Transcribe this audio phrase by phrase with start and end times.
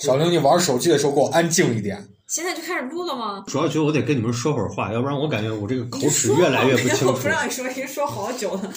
[0.00, 2.08] 小玲，你玩手机的时候给我安静一点。
[2.26, 3.44] 现在就开始录了吗？
[3.46, 7.28] 主要觉得我得跟你们说会儿话，要不然我感觉我这个口齿越来越不清楚我不。
[7.28, 8.72] 让你说，已经说好久了。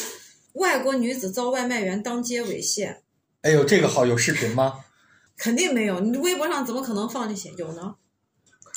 [0.54, 2.98] 外国女子遭外卖员当街猥亵，
[3.42, 4.74] 哎呦，这个好，有视频吗？
[5.38, 6.00] 肯定没有。
[6.02, 7.52] 你微博上怎么可能放这些？
[7.58, 7.96] 有呢？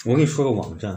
[0.05, 0.97] 我跟你说个网站，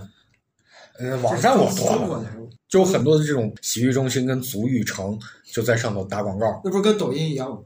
[1.00, 2.24] 呃，网站我多了，
[2.68, 5.18] 就有很多的这种洗浴中心跟足浴城
[5.52, 7.58] 就在上头打广告那不是跟抖音一样吗？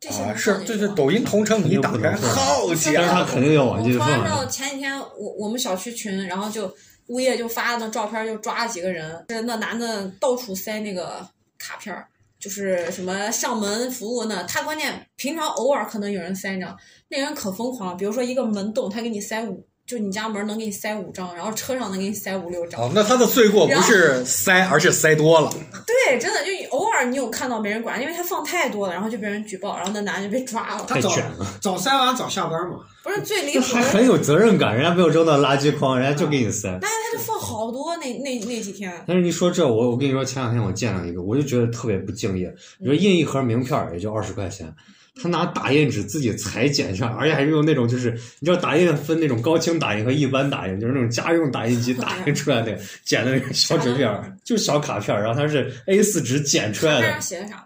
[0.00, 3.24] 啊，这些啊是对对，放进去吗抖音同城你打开，好家伙他！
[3.24, 4.46] 肯定要往进放我突然知道。
[4.46, 6.74] 前几天我我们小区群，然后就
[7.08, 11.26] 物业就发那照片，就抓了几个人，是那男的到处塞那个
[11.58, 12.06] 卡片儿，
[12.38, 14.44] 就是什么上门服务呢。
[14.44, 16.74] 他关键平常偶尔可能有人塞着，
[17.08, 22.80] 那人可疯狂了，比如说一个门洞，他给你塞五，就你家门能给你塞五张，然后车上能给你塞五六张。
[22.80, 25.52] 哦，那他的罪过不是塞，而是塞多了。
[25.84, 30.84] 对，真的就偶尔你有看到没人管，因为他放太多了，然后就被人举报，然后那男的就被抓了。
[30.86, 32.76] 太他早卷了，早塞完早下班嘛。
[33.02, 36.68] 不是最离这谱的，还很有责任感，人家没有扔到垃圾筐，人家就给你塞。
[36.80, 38.92] 但是他就放好多那那那几天。
[39.08, 42.54] 但是你说这，我我跟你说，前两天我见了一个，我就觉得特别不敬业。
[42.78, 44.72] 你说印一盒名片也就二十块钱，
[45.20, 57.64] 他拿打印纸自己裁剪上，而且还是用那种就是你知道打印分那种高清打印和一般打印，就是那种家用打印机打印出来的剪的那个小纸片儿， 就小卡片儿，然后它是 A 4纸剪出来的写的啥？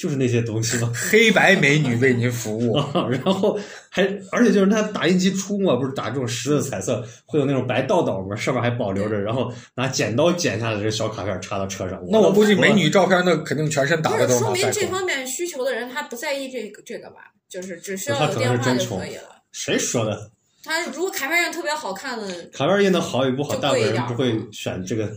[0.00, 0.90] 就是那些东西嘛。
[0.96, 3.58] 黑白美女为您服务，啊， 然后
[3.90, 12.02] 还而且就是它打印机出嘛，不是打这种十字彩色，会有那种白道道嘛，上面还保留着，然后拿剪刀剪下来的这小卡片插到车上。
[12.08, 14.72] 那我估计美女照片那肯定全身打不是，的都是说明。
[14.72, 19.42] 这方面需求的人他不在意这个这个吧，就是只需他可能要有电话是真穷就可以了。
[19.52, 20.30] 谁说的？
[20.64, 25.10] 他如果卡片印特别好看的，卡片印的好与不好，大部分人不会选这个。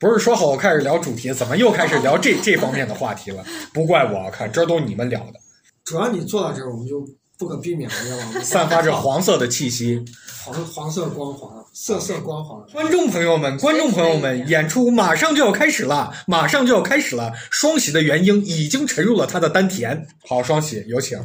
[0.00, 3.44] 不是说好开始聊主题，怎么又开始聊这 这方面的话题了？
[3.72, 5.40] 不怪我，看这都是你们聊的，
[5.84, 7.04] 主要你坐到这儿，我们就
[7.36, 10.04] 不可避免的要往 散发着黄色的气息。
[10.44, 12.56] 黄黄色光环、色色光环。
[12.72, 17.32] 观众朋友们，观众朋友们，演出马上就要开始了，马上就要开始了。
[17.50, 20.06] 双喜的原因已经沉入了他的丹田。
[20.28, 21.18] 好，双喜有请。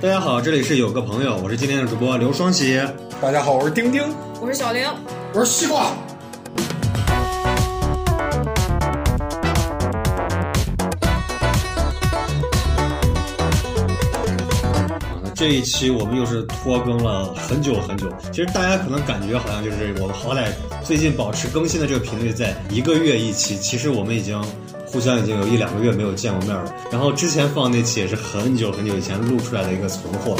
[0.00, 2.80] 大家好，这里是有个朋友，我是今天的主播刘双喜。
[3.20, 4.02] 大家好，我是丁丁。
[4.40, 4.88] 我是小玲，
[5.34, 5.94] 我是西瓜，
[15.42, 18.08] 这一期我们又是拖更了很久很久。
[18.30, 20.46] 其实大家可能感觉好像就是我们好歹
[20.84, 24.40] 最近保持更新的这个频率在一个月一期，其实我们已经
[24.86, 26.72] 互相已经有一两个月没有见过面了。
[26.92, 30.36] 然后之前放那期也是很久很久以前录出来的一个存货。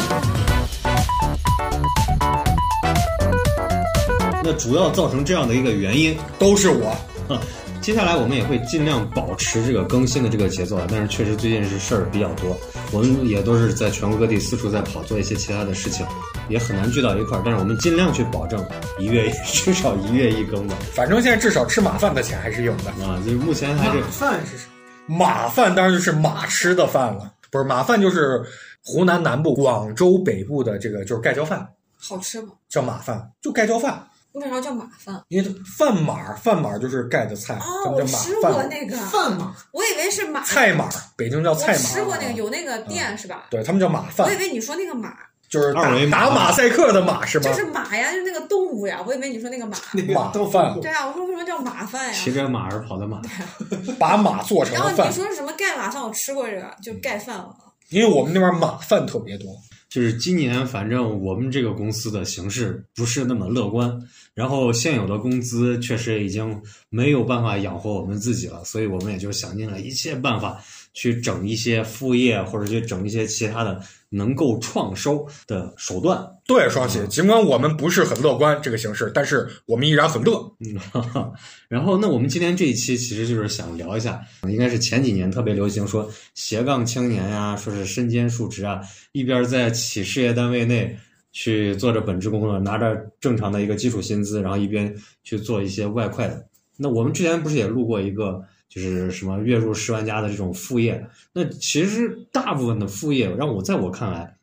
[4.45, 6.97] 那主要造成这样的一个原因，都是我。
[7.83, 12.57] 啊，接下来我们也会尽量保持这个更新的这个节奏啊，但是确实最近是事儿比较多，
[12.93, 16.07] 我们也都是在全国各地四处在跑，做一些其他的事情，
[16.49, 17.43] 也很难聚到一块儿。
[17.45, 18.65] 但是我们尽量去保证
[19.01, 20.77] 一月至少一月一更吧。
[20.93, 22.91] 反正现在至少吃马饭的钱还是有的。
[23.05, 24.67] 啊，就是目前还是马饭是什
[25.09, 25.19] 么？
[25.19, 28.41] 马饭当然就是马吃的饭了，不是马饭就是
[28.85, 32.51] 湖南南部、广州北部的这个就是盖浇饭，好吃吗？
[32.69, 34.07] 叫马饭，就盖浇饭。
[34.35, 35.23] 为啥叫马饭？
[35.29, 38.53] 因为饭码饭码就是盖的菜，啊，咱们叫我吃马饭。
[38.53, 41.79] 过那个，饭嘛，我以为是马菜码，北京叫我菜码。
[41.79, 43.47] 吃过那个有那个店是吧？
[43.51, 45.15] 对他们叫马饭我以，为你说那个马
[45.51, 47.45] 就是打打马赛克的马是吗？
[47.45, 49.05] 就是马呀，就是那个动物呀。
[49.07, 49.77] 我以为你说那个马。
[50.15, 52.13] 马豆饭对啊，我说为什么叫马饭呀？
[52.13, 53.21] 骑着马儿跑的马。
[54.01, 56.03] 把马做成然后你，说是什么盖马饭？
[56.03, 57.55] 我吃过这个，就盖饭了。
[57.91, 59.51] 因为我们那边马饭特别多。
[59.93, 63.95] 就是今年，反正我们这个公司的形势不是那么乐观，
[64.33, 66.59] 然后现有的工资确实已经
[66.89, 70.59] 没有办法养活我们自己了，所以我们也就想尽了一切办法
[70.95, 76.25] 去整一些副业，或者去整一些其他的能够创收的手段。
[76.47, 80.39] 对，双喜，尽管我们不是很乐观这个形势，但是我们依然很乐。
[80.61, 81.33] 嗯，哈哈。
[81.69, 88.81] 然后，那我们今天这一期其实就是想聊一下，应该是前几年特别流行说斜杠青年呀，说是身兼数职啊，
[89.13, 90.97] 一边在企事业单位内
[91.31, 96.45] 去做着本职工作，拿着正常的一个基础薪资，然后一边去做一些外快的。
[96.77, 98.43] 那我们之前不是也录过一个，
[98.73, 101.05] 就是什么月入十万加的这种副业？
[101.35, 104.35] 那其实大部分的副业，让我在我看来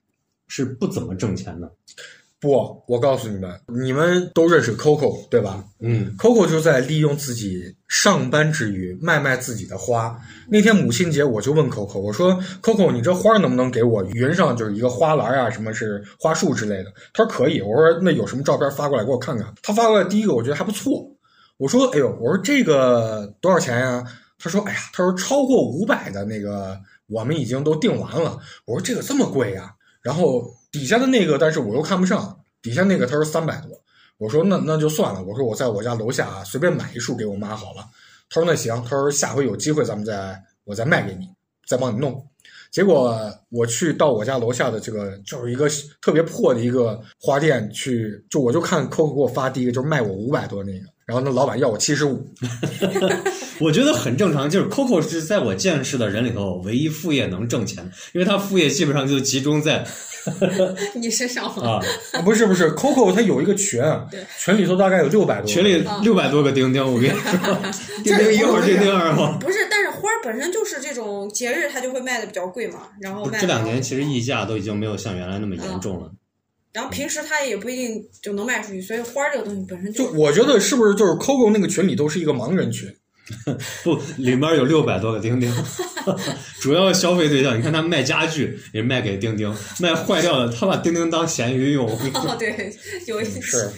[0.47, 1.71] 是不怎么挣钱的。
[2.39, 10.17] 不，我告诉你们，你们都认识 Coco 对吧嗯，？Coco 就在利用自己上班之余卖卖自己的花。
[10.47, 21.11] 那天母亲节，我就问 Coco，我说：“Coco，你这花能不能给我匀上，就是一个花篮啊，什么是花束之类的？”他说：“可以。”我说：“那有什么照片发过来给我看看？”他发过来第一个，我觉得还不错。
[21.59, 24.01] 我说：“哎呦，我说这个多少钱呀？”
[24.39, 33.77] 他说：“哎呀，他说超过五百的那个，我们已经都订完了。”我说：“这个这么贵呀？”然后底下的那个，但是我又看不上，底下那个他说三百多，
[34.17, 37.85] 我说那那就算了，我说我在我家楼下啊随便买一束给我妈好了。
[38.29, 41.27] 他说那行，他说下回有机会咱们再我再卖给你，
[41.67, 42.25] 再帮你弄。
[42.71, 43.19] 结果
[43.49, 45.67] 我去到我家楼下的这个就是一个
[46.01, 52.23] 特别破的一个花店去，就我就看 Coco 给我发第一个就是卖我五百多那个，然后那老板要我七十五，
[53.59, 59.83] 我觉得很正常，就是 Coco 是在我见识的人里头唯一副业能挣钱的，因为他副业基本上就集中在
[60.93, 61.63] 你身上吗？
[61.67, 61.79] 啊
[62.13, 63.81] 啊不是不是 Coco 他有一个群，
[64.39, 67.57] 群里头大概有六百多，群里六百多个钉钉，我跟你说，
[68.05, 69.35] 钉钉一会儿钉钉二会儿。
[69.39, 72.81] 不是，但是花儿本身就是这种节日，它就会卖的比较贵嘛。
[73.01, 76.11] 然后卖这两年其实溢价都已经没有像原来那么严重了。
[76.73, 82.87] 然后平时他也不一定就能卖出去，所以花儿这个东西本身就我觉得是不是就是 Coco 那个群里都是一个盲人群？
[83.83, 85.53] 不，里面有六百多个钉钉，
[86.61, 91.87] 主要消费对象，你看他卖家具也卖给钉钉，卖坏掉的他把钉钉当咸鱼用。
[92.15, 92.73] 哦，对，
[93.05, 93.69] 有一是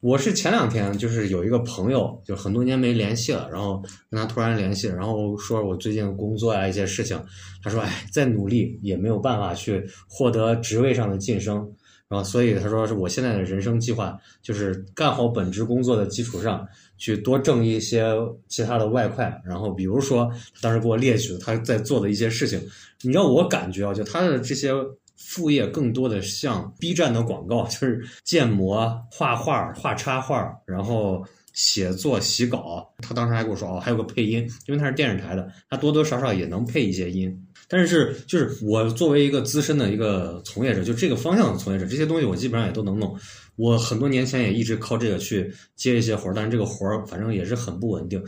[0.00, 7.18] 我是前两天就是有一个朋友，就很多年没联系了，然后跟他突然联系，然后说我最近工作啊一些事情，
[7.64, 11.66] 他说哎，再努力也没有办法去获得职位上的晋升，
[12.08, 16.66] 然后所以他说是我现在的人生计划就是干好本职工作的基础上，
[16.96, 18.14] 去多挣一些
[18.48, 20.30] 其他的外快，然后比如说
[20.62, 22.58] 当时给我列举了他在做的一些事情，
[23.02, 24.72] 你让我感觉啊，就他的这些
[25.16, 31.22] 副业更多的像 B 站的广告，就是建模、画画、画插画，然后
[31.52, 32.88] 写作、洗稿。
[33.02, 37.36] 他当时还跟我说哦，还有个配音，因为他是电视台的，他多多少少也能配一些音。
[37.68, 43.14] 但是就是我作为一个资深的一个从业者，就这个方向的从业者，这些东西我基本上也都能弄。
[43.56, 48.22] 我很多年前也一直靠这个去接一些活儿，但是这个活儿反正也是很不稳定。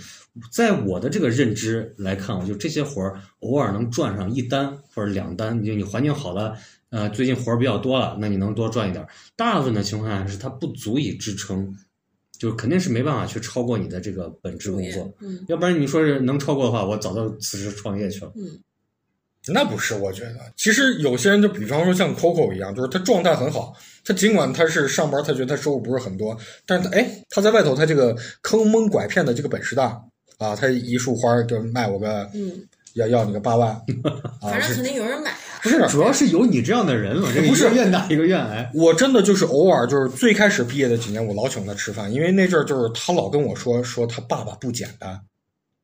[0.53, 6.57] 在我的这个认知来看，我就这些活儿偶尔能赚上一单或者两单，就你环境好了，
[6.91, 9.09] 呃，最近活儿比较多了，那你能多赚一点儿。
[9.37, 11.73] 大部分的情况下是它不足以支撑，
[12.37, 15.15] 就肯定是没办法去超过你的这个本职工作。
[15.21, 18.33] 嗯要不然你说是能超过的话，我早就辞职创业去了。
[18.35, 18.59] 嗯，
[19.49, 29.99] 那不是，我觉得其实有些人就比方说像 Coco 一样，就是他状态很好，他尽管他是上班，他觉得他收入不是很多，但是他哎他在外头他这个坑蒙拐骗的这个本事大
[30.39, 32.53] 啊，他一束花就卖我个嗯，
[32.95, 33.75] 要要你个八万
[34.43, 35.37] 反正肯定有人买啊。
[35.63, 38.71] 不是主要是有你这样的人了，这个不是愿打一个愿挨。
[38.75, 45.21] 我真的就是偶尔就是最开始毕业的几年，我老请他吃饭，因为那阵儿就是他老跟我说说他爸爸不简单。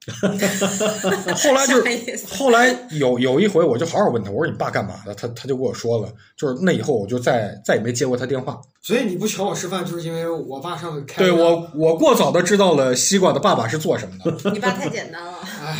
[1.36, 5.14] 后来就啥意思是后来有有一回，我就好好问他，我说你爸干嘛的？
[5.14, 8.60] 他他就跟我说了，就是那以后我就再再也没接过他电话。
[8.80, 14.50] 所以你不请我吃饭，就是因为我爸上次开对我我过早的知道了西瓜的爸爸是做什么的。
[14.52, 15.34] 你爸太简单了。
[15.42, 15.76] 唉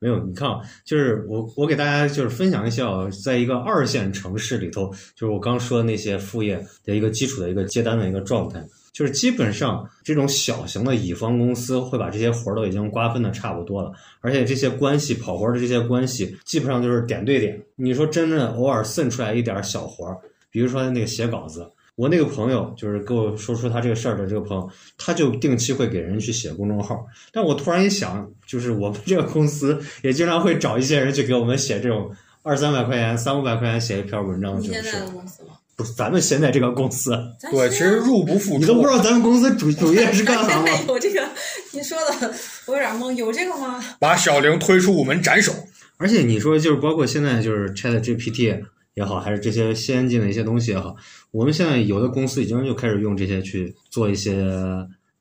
[0.00, 8.64] 没有，你看啊，就是我我给大家就是分享一下啊，在一个二线城市里头，就是我刚说的那些副业的一个基础的一个接单的一个状态，
[8.98, 17.62] 就是基本上这种小型的乙方公司会把这些活儿都已经瓜分的差不多了，而且这些关系跑活儿的这些关系基本上就是点对点。
[17.76, 20.18] 你说真的偶尔渗出来一点儿小活儿，
[20.50, 21.70] 比如说那个写稿子。
[21.94, 27.06] 我那个朋友就是跟我说出他这个事儿的这个朋友，他就定期会给人去写公众号。
[27.32, 32.10] 但我突然一想，就是我们这个公司也经常会找一些人去给我们写这种
[32.42, 35.12] 二三百块钱、三五百块钱写一篇文章的这种事儿你现在的。
[35.12, 35.57] 公司吗？
[35.78, 37.16] 不是咱们现在这个公司，
[37.52, 38.88] 对，其实入不敷出你都不知。
[38.88, 40.78] 道咱们公司主主业是干啥现在吗？
[40.92, 41.24] 有这个，
[41.70, 42.34] 你说的
[42.66, 43.80] 我有点懵，有这个吗？
[44.00, 45.52] 把小玲推出午门斩首。
[45.96, 48.60] 而且你说就是包括现在就是 Chat GPT
[48.94, 50.96] 也好，还是这些先进的一些东西也好，
[51.30, 54.34] 我们现在有的公司已经就开始用这些去做一些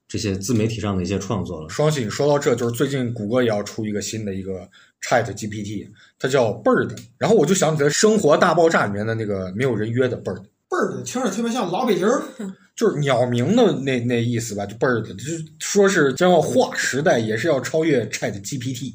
[0.07, 1.69] 这些自媒体上的一些创作了。
[1.69, 4.67] 双喜，你说到这，就是最近谷歌也要出一个新的一个
[5.01, 5.87] Chat GPT，
[6.19, 6.97] 它叫 Bird。
[7.17, 10.43] 然后我就想起来《生活大爆炸》里面的那个没有人约的 Bird。
[10.69, 12.21] Bird，听着特别像老北京儿。
[12.77, 18.93] 就是鸟鸣的那那意思吧，就 Bird，就是说是将要划时代，也是要超越 Chat GPT。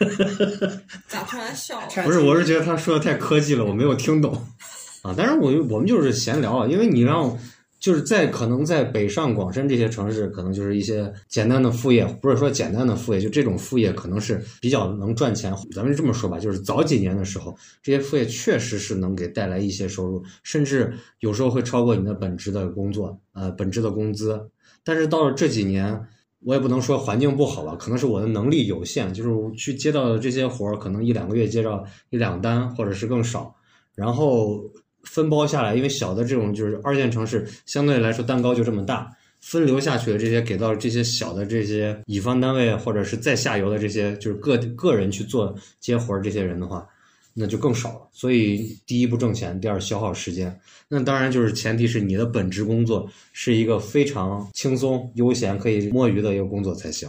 [1.06, 1.86] 咋突然笑了？
[2.02, 4.32] 不是，我是觉得他说的太科技了，我没有听懂
[5.02, 5.12] 啊。
[5.14, 7.38] 当然我我们就是闲聊啊，因为你让
[7.84, 15.54] 就是在可能在北上广深这些城市，可能就是一些简单的副业，不是说简单的副业，就这种副业可能是比较能赚钱。
[15.74, 24.40] 咱们这么说吧，就是早几年的时候，这些副业确实是能给带来一些收入，甚至有时候会超过你的本职的工作，呃，本职的工资。
[24.82, 26.00] 但是到了这几年，
[26.40, 33.54] 我也不能说环境不好吧，可能是我的能力有限，就是去接到的这些活儿，可能一两个月接到一两单，或者是更少，
[33.94, 34.64] 然后
[35.04, 46.86] 分包下来，因为小的这种就是二线城市，相对来说蛋糕就这么大，分流下去的这些给到这些小的这些乙方单位，或者是再下游的这些就是个个人去做接活儿这些人的话，
[47.34, 48.08] 那就更少了。
[48.12, 50.58] 所以第一不挣钱，第二消耗时间。
[50.88, 57.08] 那当然就是前提是你的本职工作是一个非常轻松、悠闲、可以摸鱼的一个工作才行。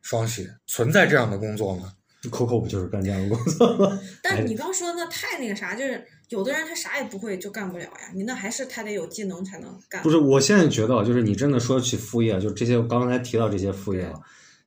[0.00, 1.92] 双喜存在这样的工作吗
[2.24, 4.00] ？Coco 不就是干这样的工作吗？
[4.22, 10.02] 但是你刚说那太那个啥，就是有的人他啥也不会就干不了呀，你那还是他得有技能才能干。
[10.02, 14.18] 不是，我现在觉得啊，就是你真的说起副业，就这些刚才提到这些副业了，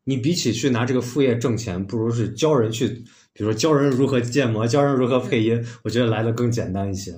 [0.03, 2.88] 你比起去拿这个副业挣钱，不如是教人去，
[3.34, 7.12] 比如说教人如何建模，教人如何配音，我觉得来的更简单一些。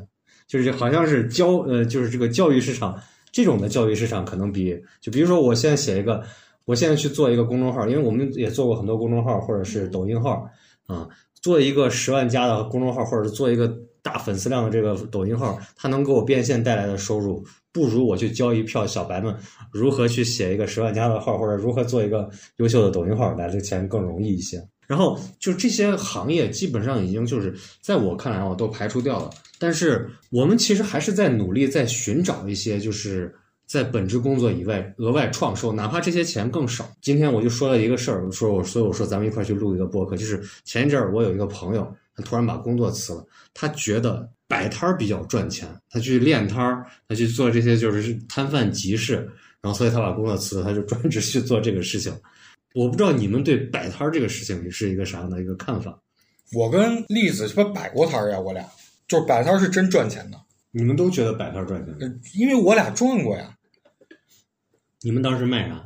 [0.48, 2.98] 就是好像是教呃，就是这个教育市场
[3.34, 6.24] 这种的教育市场，可能比就比如说我现在写一个，
[6.64, 10.50] 我现在去做一个公众号，因为我们也做过很多公众号或者是抖音号
[10.86, 11.06] 啊，
[11.42, 13.78] 做一个十万加的公众号，或者是做一个
[14.08, 19.36] 大粉丝量的这个抖音号，它能给我变现带来的收入，不如我去教一票小白们
[19.70, 24.66] 如何去写一个十万加的号，或者如何做一个优秀的抖音号来的钱更容易一些。
[24.88, 33.36] 然后就这些行业基本上已经就是在我看来我都排除掉了，但是我们其实还是在努力在寻找一些就是
[33.66, 36.90] 在本职工作以外额外创收，哪怕这些钱更少。
[37.02, 41.94] 今天我就说了一个事儿，说我所以我说咱们一块去录一个播客，就是前一阵儿我有一个朋友，
[42.24, 49.16] 突然把工作辞了，他觉得摆摊儿比较赚钱，他去练摊儿，他去做这些就是摊贩集市，
[49.62, 52.14] 然后所以他把工作辞了，他就专职去做这个事情。
[52.74, 55.98] 我不知道你们对摆摊儿这个事情是一个啥样的一个看法？
[56.54, 58.64] 我跟栗子不摆过摊儿呀，我俩
[59.08, 60.40] 就是摆摊儿是真赚钱的，
[60.72, 61.96] 你们都觉得摆摊儿赚钱？
[62.00, 63.54] 呃因为我俩赚过呀，
[65.02, 65.84] 你们当时卖啥？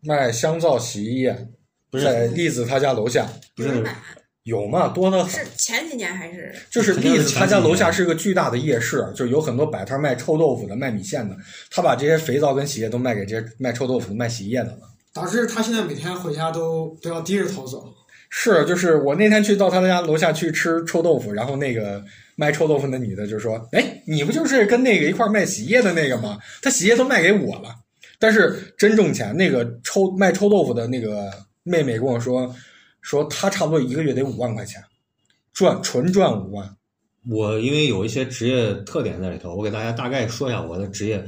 [0.00, 1.48] 卖香皂洗衣液，
[1.90, 3.84] 不是在栗子他家楼下不是
[4.44, 5.50] 有嘛，多的很是。
[5.56, 11.36] 前几年还是就是肯定是栗子他家楼下是个巨大的夜市，就有很多摆摊卖臭豆腐的、卖米线的，
[11.70, 14.80] 他把这些肥皂跟洗液都卖给这些卖臭豆腐的、卖洗衣液的了。
[15.14, 17.92] 导致他现在每天回家都都要低着头走。
[18.30, 22.02] 是，就是我那天去到他家楼下去吃臭豆腐，然后那个
[22.34, 26.38] 卖臭豆腐的女的就说：“哎，你不就是跟那个一块卖洗衣液的那个吗？
[26.62, 27.74] 他洗衣液都卖给我了。”
[28.18, 31.30] 但是真挣钱，那个臭卖臭豆腐的那个
[31.62, 32.54] 妹妹跟我说，
[33.02, 34.82] 说他差不多一个月得五万块钱，
[35.52, 36.76] 赚纯赚五万。
[37.28, 41.22] 我因为有一些职业特点在里头，我给大家大概说一下我的职业。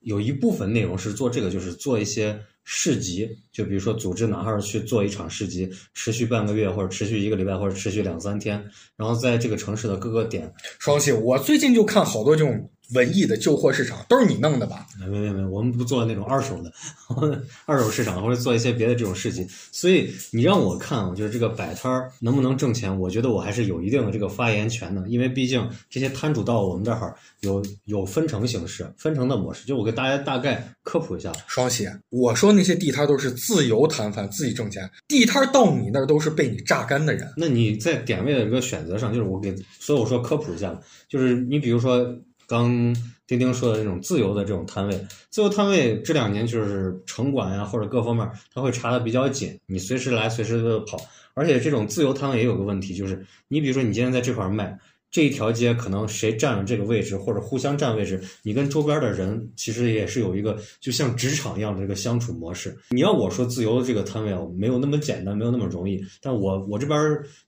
[0.00, 8.64] 有一部分内容是做这个，就是做一些市集，就比如说组织哪哈儿去做一场市集，持续半个月或者持续一个礼拜或者持续两三天，
[8.96, 14.86] 然后在这个城市的各个点，双喜，我最近就看好多这种文艺的旧货市场，都是你弄的吧？
[14.98, 16.72] 没没没，我们不做那种二手的，
[17.66, 19.46] 二手市场或者做一些别的这种事情。
[19.72, 29.66] 所以你让我看，我觉得这个摆摊儿能不能挣钱，我觉得我还是有一定的这个发言权的，因为毕竟这些摊主到我们这儿有有分成形式、分成的模式。
[29.66, 37.32] 就我给大家大概科普一下，双喜，我说那些地摊都是自由摊贩，自己挣钱，地摊到你那儿都是被你榨干的人。
[37.36, 40.78] 那你在点位的这个选择上，就是我给，所以我说科普一下，
[41.08, 42.16] 就是你比如说
[42.50, 42.92] 刚
[43.28, 50.98] 丁丁说的那种自由的这种摊位，自由摊位这两年就是城管呀或者各方面，它会查的比较紧，你随时来随时的跑，
[51.34, 54.76] 而且这种自由摊位也有个问题，就是你比如说你今天在这块卖。
[55.12, 62.78] 这一条街可能谁占了这个位置，或者互相占位置，你跟周边的人其实也是有一个就像职场一样的这个相处模式。
[62.90, 66.00] 你要我说自由的这个摊位啊，没有那么简单，没有那么容易。
[66.22, 66.96] 但我我这边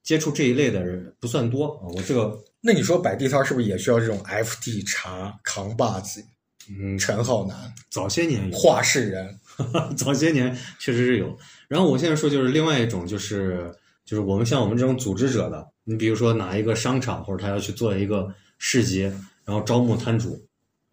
[0.02, 6.25] 接触这一类的人不算多啊，我这个那你说摆地摊是不是也需要这种 FD 茶扛把子？
[6.71, 7.57] 嗯，陈浩南、
[7.90, 9.37] 早些年有，话事人，
[9.99, 11.37] 早些年确实是有。
[11.66, 13.69] 然后我现在说就是另外一种，就是
[14.04, 19.00] 就是我们像我们这种组织者的，你比如说哪一个商场或者他要去做一个市集，
[19.45, 20.40] 然后招募摊主，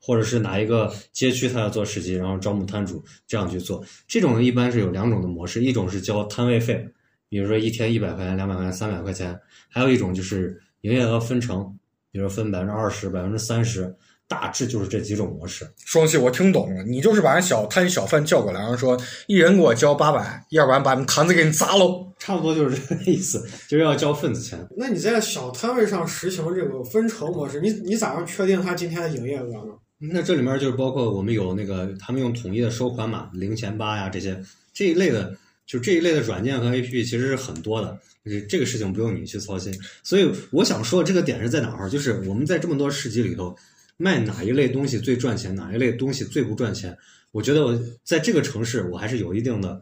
[0.02, 3.86] 或者是哪一个街区他要做市集，然后招募摊主，这样去做。
[4.08, 6.90] 这种一般是有两种的模式，一种是交摊位费，
[7.30, 9.36] 比如说一天一百块钱、两百块钱、三百块钱；
[9.70, 11.78] 还有一种就是营业额分成，
[12.12, 13.94] 比如说分百分之二十、百分之三十，
[14.28, 15.68] 大致就是这几种模式。
[15.86, 22.06] 双喜我听懂了，你就是把人小摊小贩叫过来，然后说一人给我交八百，要不然把你摊子给你砸喽。
[22.20, 24.60] 差不多就是这个意思，就是要交份子钱。
[24.76, 29.74] 那你在小摊位上实行这个分成模式，你你咋样确定他今天的营业额呢？
[29.98, 34.42] 那这里面就是包括我们有那个他们用统一的收款码零钱八呀这些
[34.74, 37.98] 这一类的，就这一类的软件和 APP 其实是很多的，
[38.30, 39.74] 就是这个事情不用你去操心。
[40.04, 41.90] 所以我想说的这个点是在哪儿？
[41.90, 43.56] 就是我们在这么多市集里头
[43.98, 46.96] 卖哪一类东西最赚钱，哪一类东西最不赚钱？
[47.32, 49.82] 我觉得我在这个城市我还是有一定的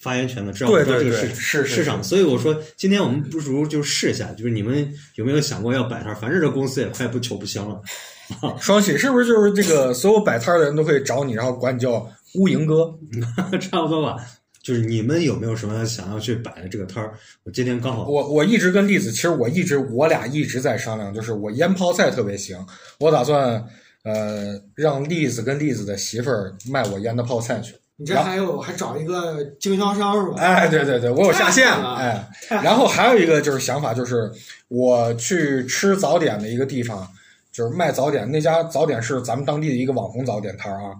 [0.00, 2.02] 发言权的，至少我对对对，知道这个市是是市场。
[2.02, 6.14] 所以我说，今天我们不如就试一下，就是你们有没有想过要摆摊儿？
[6.14, 7.80] 反正这公司也快不求不香了。
[8.60, 12.96] 双喜是不是就是这个所有摆摊的人都可以找你，然后管你叫乌蝇哥？
[13.58, 14.16] 差不多吧。
[14.62, 17.14] 就是你们有没有什么想要去摆的这个摊儿？
[17.44, 22.58] 我今天刚好我我一直跟栗子，其实我一直我俩一直在商量，就是我腌泡菜特别行，
[22.98, 23.64] 我打算
[24.04, 27.74] 呃让栗子跟栗子的媳妇儿卖我腌的泡菜去。
[27.96, 30.38] 你这还有还找一个经销商是吧？
[30.38, 32.28] 哎，对对对，我有下线了哎。
[32.48, 34.30] 然后还有一个就是想法，就是
[34.68, 37.06] 我去吃早点的一个地方，
[37.52, 40.94] 就是卖早点那家早点是咱们当地的一个网红早点摊儿啊，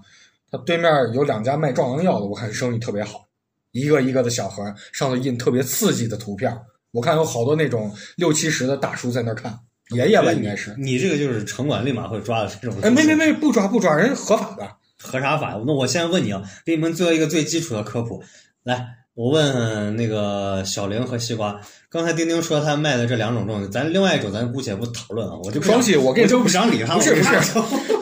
[0.51, 3.25] 它对面有两家卖壮阳药的，我看生意特别好，
[3.73, 4.63] 一个一个的小盒
[4.93, 6.57] 上头印特别刺激的图片，
[6.93, 9.59] 我看有好多那种六七十的大叔在那儿看，
[9.91, 10.75] 爷爷吧应该是。
[10.79, 12.77] 你这个就是城管立马会抓的这种。
[12.83, 14.77] 哎，没没没，不抓不抓，人合法的。
[15.03, 15.61] 合啥法？
[15.67, 18.23] 那我现在问你啊，给你们做一个最基础的科普。
[18.65, 26.95] 来，我问那个小玲和西瓜，刚才丁丁说他卖的这两种粽子，咱另外一种咱姑且不讨论啊，我就不想双喜，我跟你就不想理他。
[26.95, 27.31] 不是不是，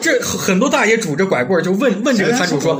[0.01, 2.75] 这很多大爷拄着拐棍儿就问问这个摊主说：“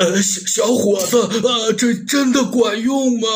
[0.00, 3.28] 呃，小小伙子，呃，这真的管用吗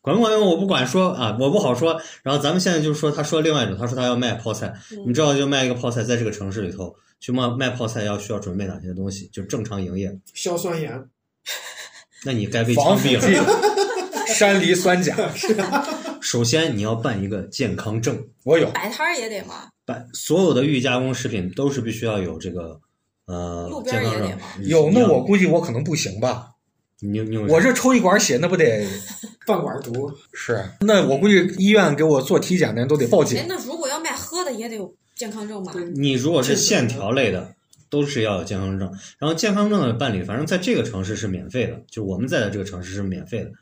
[0.00, 2.00] 管不管用我不管说啊，我不好说。
[2.22, 4.72] 然后咱们现在就是说，他说另外一种，他说他要卖泡菜，
[5.06, 9.30] 你知道就卖一个泡菜，在这个城市里头去卖卖泡菜要需要准备哪些东西？
[9.32, 11.02] 就正常营业，硝酸盐，
[12.24, 13.60] 那你该被？”枪毙了。
[14.26, 15.14] 山梨酸钾，
[16.20, 18.68] 首先你要办一个健康证，我有。
[18.70, 22.80] 摆摊儿也得吗，办所有的预加工食品都是必须要有这个
[23.26, 24.38] 呃路边健康证。
[24.66, 26.48] 有，那我估计我可能不行吧。
[27.00, 28.84] 你你我这抽一管血，那不得
[29.46, 30.64] 半管毒，是？
[30.80, 33.46] 那我估计医院给我做体检的人都得报警哎，。
[33.46, 35.72] 那如果要卖喝的也得有健康证吗？
[35.94, 37.54] 你如果是线条类的，
[37.94, 38.90] 都是要有健康证。
[39.18, 43.52] 然后健康证的办理，反正在这个城市是免费的，就我们在的这个城市是免费的。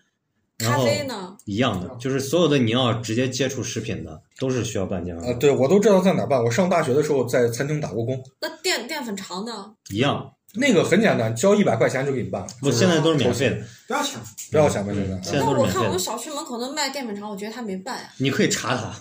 [0.59, 1.37] 然咖后啡呢？
[1.45, 5.39] 一样的，就是所有的你要直接接触食品的，都是需要办健康啊，证。
[5.39, 6.43] 对，我都知道在哪儿办。
[6.43, 9.73] 我上大学的时候在餐厅打过工，那淀淀粉肠呢？
[9.91, 13.57] 一样，那个很简单，交一百块钱就给你办了，不，现在都是免费的。
[13.89, 14.21] 不要钱。
[14.51, 14.93] 不要钱吧？
[14.95, 15.99] 现在现在都是免费的我看我们。
[15.99, 18.09] 小区门口那卖淀粉肠，我觉得他没办呀。
[18.19, 18.95] 你可以查他，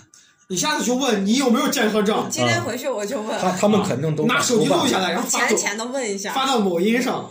[0.48, 6.32] 你下次去问你有没有健康证，今天回去我就问，他他们肯定都拿手机录下来，然后发浅浅的问一下。
[6.32, 7.30] 发到某音上。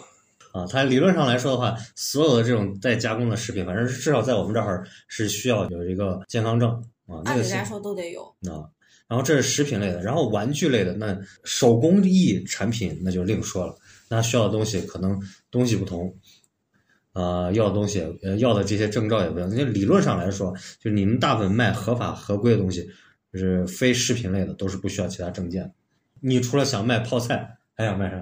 [0.52, 6.70] 啊，它理论上来说的话，所有的这种待加工的食品，反正是至少在我们这儿是需要有一个健康证
[7.08, 8.24] 啊，那个是按理来说都得有。
[8.50, 8.68] 啊。
[9.08, 13.76] 然后这是食品类的，然后玩具类的，那手工艺产品那就另说了，
[14.10, 15.18] 那需要的东西可能
[15.52, 16.14] 东西不同，
[17.14, 19.48] 呃，要的东西呃要的这些证照也不要。
[19.48, 22.90] 那理论上来说，就你们大部分卖合法合规的东西，
[23.34, 25.74] 就是非食品类的，都是不需要其他证件。
[26.22, 28.18] 你除了想卖泡菜，还想卖啥？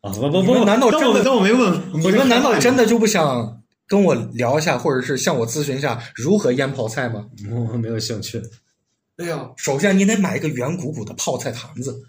[0.00, 1.80] 啊，不不不，难道真的当我没问？
[1.94, 7.26] 你们难道真的就不想跟我聊一下，或者是向我咨询一下如何腌泡菜吗？
[7.50, 8.42] 我没有兴趣。
[9.18, 12.02] 哎呀，首先，你得买一个圆鼓鼓的泡菜坛子，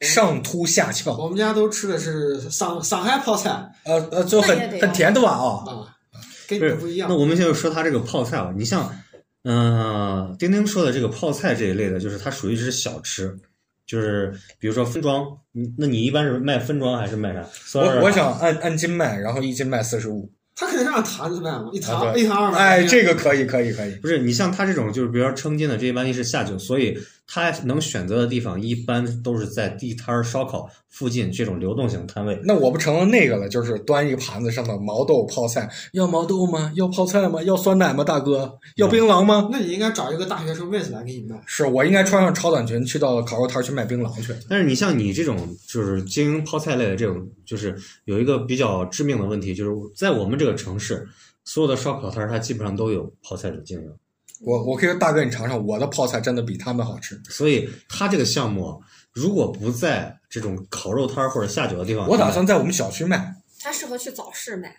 [0.00, 3.50] 上凸下翘，我们家都吃的是上上海泡菜
[3.84, 5.64] 呃呃，就很很甜的吧啊。
[5.66, 5.86] 啊，
[6.48, 7.14] 跟你不是们不一样那。
[7.14, 8.90] 我们现在说它这个泡菜啊，你像，
[9.44, 13.36] 嗯、丁丁说的这个泡菜这一类的，就是它属于是小吃，
[13.86, 17.44] 就是比如说分装，你那你一般是卖分装还是卖啥？
[17.74, 20.30] 我我想按按斤卖，然后一斤卖四十五。
[20.56, 22.58] 他肯定是按坛子卖嘛，一坛啊一坛二百。
[22.58, 23.94] 哎，这个可以可以可以。
[23.96, 26.98] 不是你像他这种，就是比如说称斤的，这一般一是下酒，所以
[27.32, 32.36] 它能选择的地方一般都是在地摊儿、烧烤附近这种流动性摊位。
[32.42, 36.72] 那我不成了那个了，就是端一个盘子上的毛豆泡菜，要毛豆吗？
[36.74, 37.40] 要泡菜吗？
[37.44, 38.02] 要酸奶吗？
[38.02, 39.48] 大哥，要槟榔吗？
[39.52, 41.40] 那你应该找一个大学生妹子来给你卖。
[41.46, 44.34] 是我应该穿上超短裙去到烤肉摊去卖槟榔去。
[44.48, 51.06] 但是你像你这种就是经营泡菜类的这种，就是有一个比较致命的问题，就是在我们这个城市，
[51.44, 53.88] 所有的烧烤摊儿它基本上都有泡菜的经营，
[54.40, 57.20] 我我可以说大哥，你尝尝我的泡菜，真的比他们好吃。
[57.28, 63.34] 所以他这个项目如果不在这种烤肉摊儿或者下酒的地方，我打算在我们小区卖。
[63.60, 64.74] 他适合去早市卖。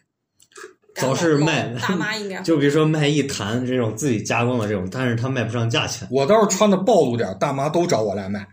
[0.96, 8.46] 早市卖大妈应该 会就比如说卖一坛这种自己加工的这种，但是他卖不上价钱，我倒是穿的暴露点儿，大妈都找我来卖。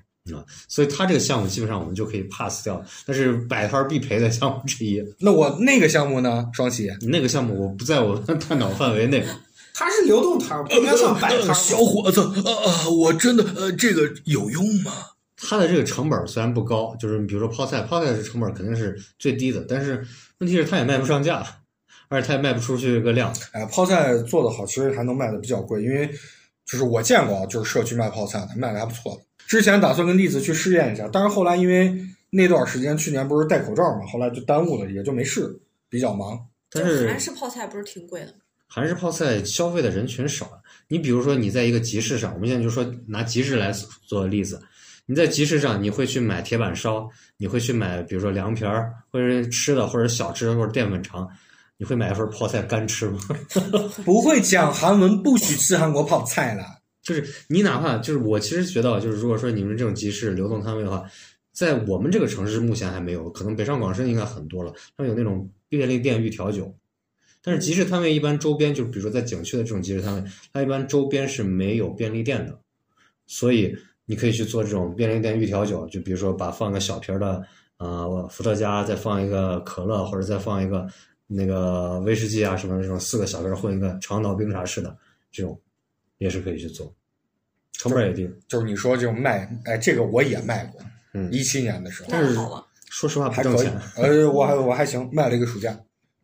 [0.68, 5.03] 所以他这个项目基本上我们就可以 pass 掉，那是摆摊儿必赔的项目之一。
[5.18, 6.47] 那我那个项目呢？
[6.53, 9.25] 双喜，那个项目我不在我的探讨范围内。
[9.79, 11.55] 它是流动摊儿，不应该算摆摊儿。
[11.55, 14.93] 小伙子，啊啊，我真的呃，这个有用吗？
[15.37, 20.05] 它的这个成本虽然不高，就是比如说泡菜，泡菜的成本肯定是最低的，但是
[20.41, 21.47] 问题是它也卖不上价，
[22.09, 23.33] 而且它也卖不出去个量。
[23.53, 26.11] 哎，泡菜做的好，其实还能卖的比较贵，因为
[26.67, 29.23] 就是我见过啊，就是社区卖泡菜的，卖的还不错的。
[29.47, 31.97] 之前打算跟栗子去试验一下，但是后来因为
[32.31, 35.57] 那段时间去年不是戴口罩嘛，后来就耽误了，也就没试，
[35.88, 36.37] 比较忙。
[36.69, 38.38] 但是韩是式泡菜不是挺贵的吗？
[38.68, 40.59] 韩式泡菜消费的人群少啊。
[40.87, 43.72] 你比如说你在一个集市上，我们现在就说拿集市来
[44.07, 44.61] 做例子，
[45.07, 51.28] 你在集市上你会去买铁板烧，你会去买比如说凉皮儿或者吃的或者小吃或者淀粉肠，
[51.76, 53.18] 你会买一份泡菜干吃吗？
[54.04, 56.64] 不会讲韩文，不许吃韩国泡菜了。
[57.02, 61.04] 就是你哪怕就是我其实觉得，就是如果说你们这种集市流动摊位的话，
[61.52, 66.74] 在我们这个城市目前还没有，可能北上广深应该很多了，他们有那种便利店预调酒。
[67.42, 72.59] 但是集市摊位一般周边，就是比如说在景区的这种集市摊位，它一般周边是没有便利店的，
[73.27, 73.74] 所以
[74.05, 77.42] 你可以去做这种便利店预调酒，就比如说把放个小瓶儿的
[77.79, 80.87] 呃伏特加，再放一个可乐，或者再放一个
[81.27, 84.96] 那个威士忌啊什么的这种四个小瓶儿混一个长岛冰茶式的
[85.31, 85.59] 这种，
[86.18, 86.92] 也是可以去做，
[87.72, 88.29] 成本也低。
[88.48, 90.81] 就是你说这种卖，哎，这个我也卖过，
[91.14, 91.31] 嗯。
[91.33, 92.09] 一七年的时候。
[92.11, 95.79] 但是那好了，说实话不还可以挣钱，，呃，我还我还行，卖了一个暑假。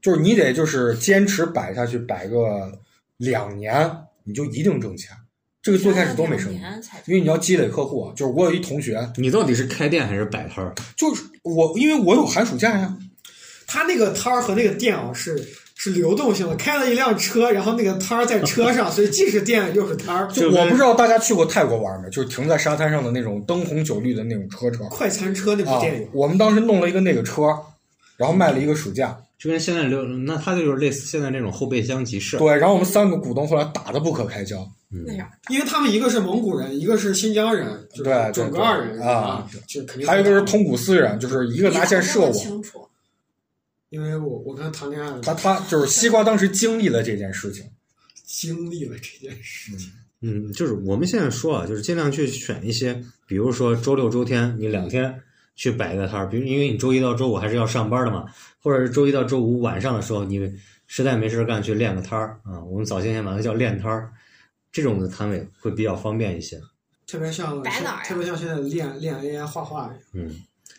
[0.04, 2.70] 就是你得就是坚持摆下去，摆个
[3.16, 3.90] 两年，
[4.24, 5.16] 你就一定挣钱。
[5.62, 8.04] 这个最开始都没什么两，年才因为你要积累客户。
[8.04, 10.74] 啊就是我有一同学，你到底是开店还是摆摊儿？
[10.94, 12.94] 就是我，因为我有寒暑假呀，
[13.66, 15.42] 他那个摊儿和那个店啊是
[15.74, 20.28] 是流动性的，开了一辆车，然后那个摊儿在车上，所以既是店又是摊儿。
[20.30, 26.06] 就我不知道大家去过泰国玩没，就是停在沙滩上的那种灯红酒绿的那种车车快餐车那部啊电影，。
[26.12, 27.44] 我们当时弄了一个那个车，
[28.18, 29.18] 然后卖了一个暑假。
[29.38, 32.38] 就跟现在流，那他就是类似现在那种后备箱集市。
[32.38, 34.66] 对，然后我们三个股东后来打得不可开交。
[34.88, 40.06] 那啥，因为他们一个是蒙古人，一个是新疆人，就是准噶尔人啊，就肯定。
[40.06, 42.30] 还有一个是，通古斯人，就是一个拿线射我。
[42.30, 42.86] 清楚，
[43.90, 47.64] 因为我我跟他谈恋爱了，他他就是西瓜当时经历了这件事情。
[48.24, 49.90] 经历了这件事情。
[50.20, 52.94] 嗯，就是我们现在说啊，就是尽量去选一些，
[53.26, 55.20] 比如说周六周天你两天
[55.54, 58.26] 去摆一个摊儿，比如因为你周一到周五还是要上班的嘛，
[58.62, 60.52] 或者是周一到周五晚上的时候，你
[60.86, 64.10] 实在没事儿干去练个摊儿啊，我们早些年把它叫练摊儿，
[64.72, 66.60] 这种的摊位会比较方便一些。
[67.06, 69.98] 特别像摆哪儿呀特别像现在练练 AI 画画一样。
[70.14, 70.34] 嗯，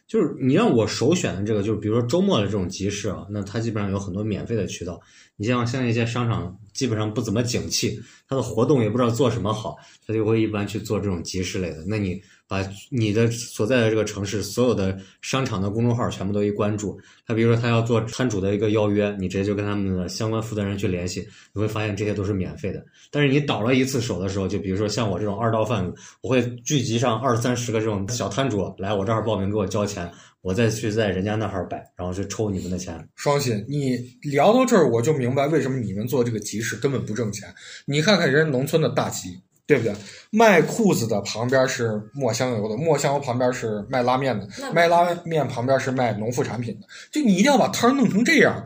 [0.08, 5.00] 就是你让我首选的这个，就是比如说周末的这种集市啊，那它基本上有很多免费的渠道。
[5.38, 11.84] 你像像一些商场基本上不怎么景气，它的活动也不知道做什么好，它就会一般去做这种集市类的。
[11.86, 22.86] 那你把你的所在的这个城市所有的商场的公众号全部都一关注，他比如说他要做摊主的一个邀约，你直接就跟他们的相关负责人去联系，你会发现这些都是免费的。
[23.10, 30.10] 但是你倒了一次手的时候，就比如说像我这种二道贩子，我会聚集上二三十个这种小摊主来我这儿报名，给我交钱，
[30.42, 33.08] 我再去在人家那儿摆，然后去抽你们的钱。
[33.16, 37.52] 双喜，你聊到这儿，我就明白为什么你们做这个集市根本不挣钱。
[37.86, 39.30] 你看看人家农村的大集，
[39.68, 39.94] 对不对？
[40.32, 46.88] 卖裤子的旁边是磨香油的，磨香油旁边是卖拉面的，卖拉面旁边是卖农副产品的。
[47.12, 48.64] 就你一定要把摊儿弄成这样，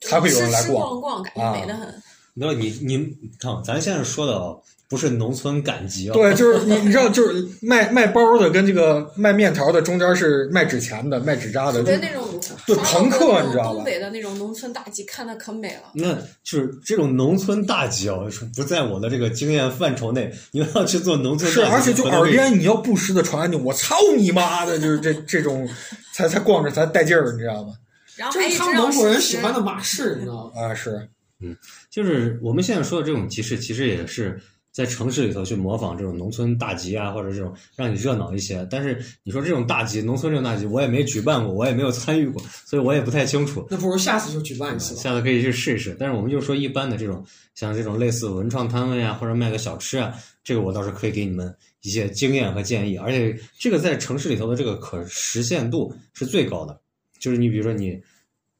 [0.00, 1.00] 才会有人来逛。
[1.00, 2.02] 逛逛，感啊觉美得很。
[2.32, 2.96] 没有你你
[3.40, 12.24] 看，咱现在说的哦，不是农村赶集啊、对，就是你， 你知道，就是卖卖包的跟这个卖面条的中间是卖纸钱的、卖纸扎的，就那种
[12.66, 15.90] 对刷朋克你知道吧东北的那种农村大集，看的可美了。
[15.94, 18.16] 那就是这种农村大集啊，
[18.56, 20.32] 不在我的这个经验范畴内。
[20.52, 25.68] 你要去做农村是，大集，而且就耳边你要不时的传就我操你妈的，就是这这种
[26.12, 27.74] 才才逛着才带劲儿，你知道吗？
[28.16, 30.62] 然后这是他们蒙古人喜欢的马式，你知道吗？
[30.62, 31.08] 啊，是
[31.42, 31.56] 嗯
[31.88, 34.38] 就是我们现在说的这种集市，其实也是
[34.80, 38.66] 在城市里头去模仿这种农村大集啊，或者这种让你热闹一些。
[38.70, 43.66] 但是你说这种大集，农村这种大集，我也没举办过，我也没有参与过，所以我也不太清楚。
[43.68, 45.02] 那不如下次就举办一次吧。
[45.02, 45.94] 下次可以去试一试。
[46.00, 47.22] 但是我们就说一般的这种，
[47.54, 52.96] 像这种类似文创摊位啊，或者卖个小吃啊，这个我倒是可以给你们一些经验和建议。
[52.96, 56.80] 而且这个在城市里头的这个可实现度是最高的。
[57.18, 58.00] 就是你比如说你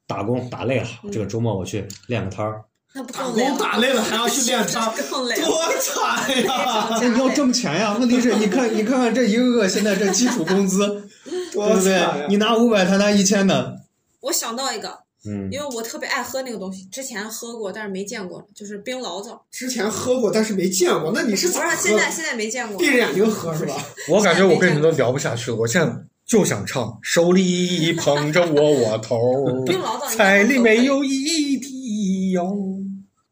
[0.05, 3.49] 打工打累了，这个周末我去练个摊儿，那不打更累了？
[3.51, 5.45] 工打累了还要去练摊儿，更累了。
[5.45, 6.87] 多惨呀！
[7.01, 7.95] 那你要挣钱呀。
[7.97, 11.83] 问题是，你看你看看这一个个现在这基础工资， 对多惨不
[12.17, 12.27] 对？
[12.27, 13.77] 你拿五百，他拿一千的，
[14.19, 19.41] 我想到一个，嗯，因为我特别爱喝那个东西，之前喝过，但是没见过，就是冰醪糟。
[19.49, 21.77] 之前喝过，但是没见过，那你是不咋喝的？
[21.77, 22.87] 是现在现在没见过闭。
[22.87, 23.75] 着眼睛喝是吧？
[24.09, 25.93] 我感觉我跟你们都聊不下去了，我现在
[26.25, 29.17] 就想唱，手里捧着窝窝头，
[29.65, 32.80] 冰醪糟，菜里没有一滴油。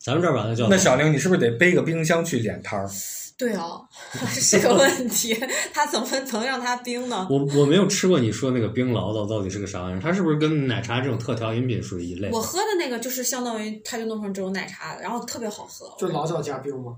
[0.04, 2.90] 咱们这儿把它叫那小玲，你是不是得背个冰箱去捡摊儿？
[3.38, 3.82] 对哦，
[4.28, 5.34] 是个问题，
[5.74, 7.26] 它怎么能让它冰呢？
[7.30, 10.00] 我我没有吃过你说那个冰醪糟到底是个啥玩意儿？
[10.02, 12.30] 它是不是跟奶茶这种特调饮品属于一类？
[12.32, 15.94] 我喝的那个就是相当于，它就弄成这种奶茶，然后特别好喝。
[15.98, 16.98] 就醪糟加冰吗？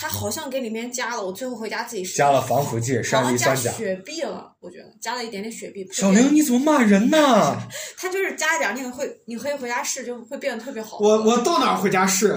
[0.00, 2.16] 它好像给里面加了，我最后回家自己试。
[2.16, 3.78] 加了防腐剂、好山像加梨酸钾。
[3.78, 5.86] 雪碧了，我觉得加了一点点雪碧。
[5.92, 7.54] 小玲，你怎么骂人呢？
[7.98, 10.96] 它就是加一点那个会，你可以回家试，就会变得特别好。
[11.00, 12.34] 我我到哪儿回家试？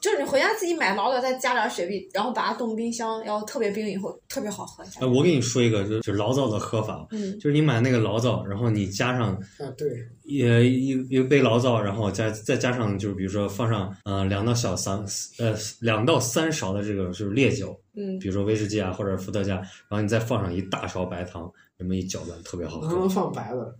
[0.00, 4.84] 就是你回家自己买老的，再加点雪碧，然后把它冻冰箱，然后特别冰以后特别好喝。
[5.00, 9.88] 哎，我给你说一个，就就是醪糟的喝法，嗯，就是你买那个醪糟，然后你加上啊，对，
[10.24, 15.04] 一一一杯醪糟，然后再再加上就是比如说放上呃两到小三
[15.38, 23.10] 呃两到三勺的这个就是烈酒，嗯，比如说威士忌啊或者伏特加，然后你再放上一大勺白糖，这么一搅拌，特别好喝能不能。
[23.10, 23.76] 放白的？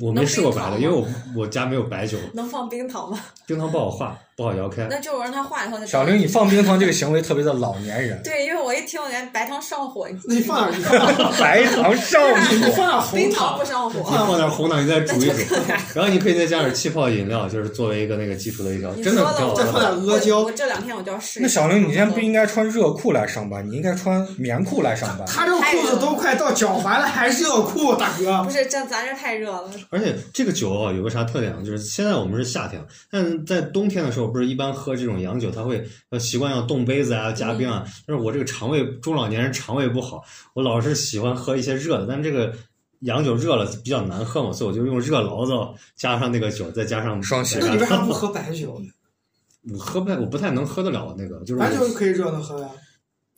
[0.00, 1.04] 我没试过白的，因为我
[1.36, 3.18] 我家没有白酒，能放冰糖吗？
[3.44, 4.86] 冰糖不好化，不好摇开。
[4.88, 5.84] 那就我让他化以后再。
[5.84, 8.18] 小玲，你放冰糖这个行为特别的老年人。
[8.24, 14.10] 对，因为我一听我感觉白糖上火，那你放点，你放点，白糖上你火，放点红冰糖糖不，上你火。
[14.10, 15.54] 放点红糖，你再煮一煮
[15.94, 19.20] 然后你可以再加点气泡饮料，就是作为一个那个基础的一条，真的。
[19.54, 21.40] 再放点阿胶我我这两天我就要试。
[21.40, 25.26] 那小玲，你今天不应该穿热裤来上班，你应该穿棉裤来上班。
[25.26, 28.50] 他这裤子都快到脚踝了，还是热裤，大哥不。
[28.50, 31.62] 是这咱这太热了，而且这个酒啊，有个啥特点呢？
[31.64, 37.84] 就是现在我们是夏天，但在冬天的时候，不是一般喝这种洋酒，他会要习惯要冻杯子啊、加冰啊。
[38.06, 42.54] 但是我这个肠胃中老年人肠胃不好，我老是喜欢喝一些热的，但这个
[43.00, 48.88] 洋酒热了比较难喝嘛，所以我就用热醪糟加上那个酒，再加上双喜那你为啥 不喝白酒呢？
[49.72, 52.68] 我喝不太，我不太能喝得了那个，就是白酒可以热的喝呀，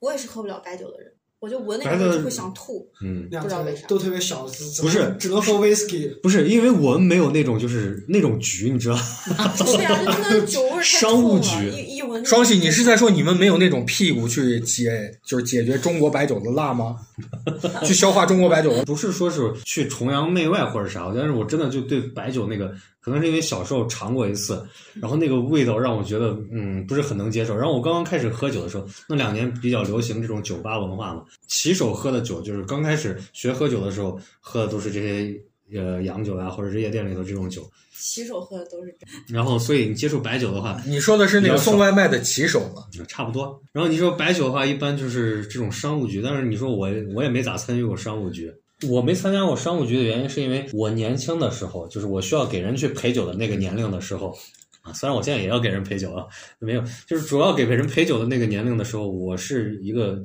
[0.01, 2.89] 我也是喝不了白酒的人，我就闻那个就会想吐。
[3.03, 3.29] 嗯。
[3.29, 4.47] 不知道为啥都特别小，
[4.81, 6.15] 不是只能喝 whisky。
[6.21, 8.95] 不是，因为我们没有那种就是那种局，你知道？
[9.67, 12.25] 是呀，就那个酒味 商务局一一闻。
[12.25, 16.97] 双喜，你是在说你们没有那种屁股去解，就是解决中国白酒的辣吗？
[17.83, 18.71] 去消化中国白酒？
[18.85, 27.57] 不是说是去崇洋媚外或者啥，但是我真的就对白酒那个，可能是因为小时候尝过一次，然后那个味道让我觉得嗯不是很能接受。
[27.57, 35.35] 然后我刚刚开始喝酒的时候，那两年比较流行这种酒吧文化嘛，起手喝的酒就是刚开始学喝酒的时候喝的都是这些
[35.77, 37.69] 呃洋酒啊，或者是夜店里头这种酒。
[37.95, 38.97] 骑手喝的都是。
[39.29, 42.83] 然后所以你接触白酒的话，你说的是那个送外卖的骑手吗？
[43.07, 43.61] 差不多。
[43.73, 48.53] 然后你说白酒的话，一般就是这种商务局，但是你说我我也没咋参与过商务局。
[48.89, 54.37] 我没参加过商务局的原因，是因为我年轻的时候，就是我需要给人去陪酒的那个年龄的时候，
[54.83, 56.27] 啊，虽然我现在也要给人陪酒啊，
[56.59, 60.25] 没有，就是主要给别人陪酒的那个年龄的时候，我是一个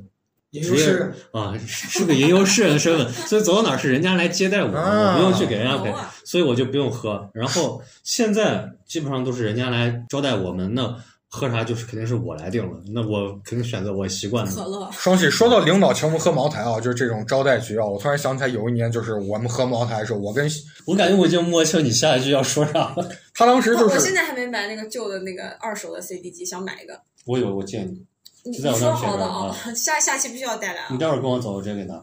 [0.50, 5.92] 吟职业游诗啊，是个吟游诗人的身份，所以走到哪儿是人家来接待我，啊我不用去给人家陪
[6.24, 7.30] 所以我就不用喝。
[7.34, 10.96] 然后现在基本上都是人家来招待我们，那
[11.30, 14.52] 喝啥就是肯定是我来定了，那我肯定选择我习惯的。
[14.52, 20.48] 可乐，双喜说到领导请我们喝茅台啊，就是这种招待局啊，我突然想起来有一年，就是我们喝茅台的时候，我跟
[20.86, 23.08] 我感觉我已经摸清你下一句要说啥了。
[23.34, 26.98] 他当时就是我现在还没买那个旧的那个二手的 CD 机，想买一个。
[27.26, 28.06] 我有，我借你，
[28.44, 32.02] 你就在我那你说好的啊，下下期必须要带来啊，待会儿跟我走，我直接给拿。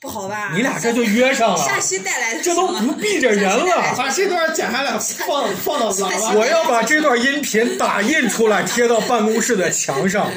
[0.00, 0.52] 不好吧？
[0.54, 3.94] 你俩这就约上了，下期带来的这都不避着人了。
[3.96, 6.34] 把这段剪下来放放到喇叭。
[6.34, 10.30] 我要把这段音频打印出来，贴到办公室的墙上，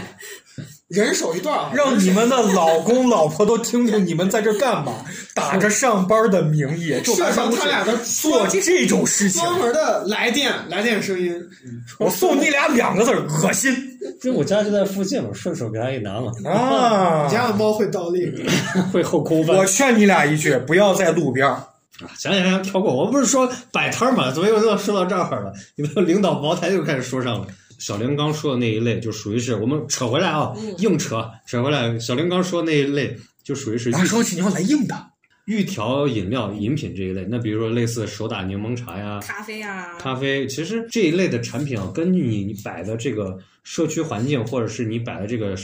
[0.92, 4.94] 人手一段啊，让你们的老公老婆都听听你们在这干嘛，
[5.34, 9.42] 打着上班的名义就来设办公室上他俩的做这种事情。
[9.42, 11.34] 专门的来电来电声音。
[12.00, 13.74] 我送你俩两个字儿：恶心
[14.24, 17.32] 因为我家就在附近嘛，顺手给他一拿嘛，啊你！
[17.32, 18.32] 家的猫会倒立，
[18.92, 19.56] 会后空翻。
[19.56, 21.54] 我劝你俩一句，不要在路边儿。
[21.54, 22.94] 啊，行行行，跳过。
[22.94, 25.54] 我不是说摆摊儿嘛，怎么又又说到这儿了？
[25.76, 27.48] 你们领导茅台又开始说上了。
[27.82, 31.98] 小林刚说的那一类，就属于是我们扯回来啊，嗯硬扯扯回来。
[31.98, 35.08] 小林刚说那一类，就属于是啊，双喜，你要来硬的。
[35.46, 37.26] 预调饮料、饮品这一类。
[37.28, 45.58] 那比如说类似手打柠檬茶呀、咖啡啊，咖啡，其实这一类的产品啊，根据你你摆的这个社区环境，或者是你摆的这个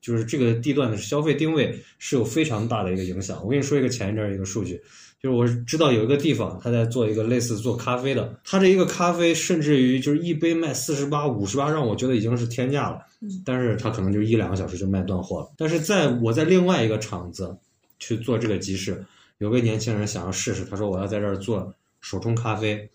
[0.00, 3.42] 就是这个地段的消费定位，是有非常大的一个影响。
[3.42, 4.80] 我跟你说一个前一阵儿一个数据，
[5.26, 13.00] 就是我知道有一个地方，他在做一个类似做咖啡的，他这一个咖啡甚至于就是一杯卖四十八、五十八，让我觉得已经是天价了。
[13.44, 15.50] 但是他可能就一两个小时就卖断货了。
[15.56, 17.52] 但是在我在另外一个厂子
[17.98, 19.04] 去做这个集市，
[19.38, 22.88] 有个年轻人想要试试，他说我要在这儿做手冲咖啡，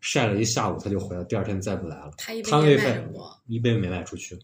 [0.00, 3.04] 晒了一下午他就回来，第二天再不来了，他一杯也摊位费
[3.46, 4.36] 一杯没卖出去。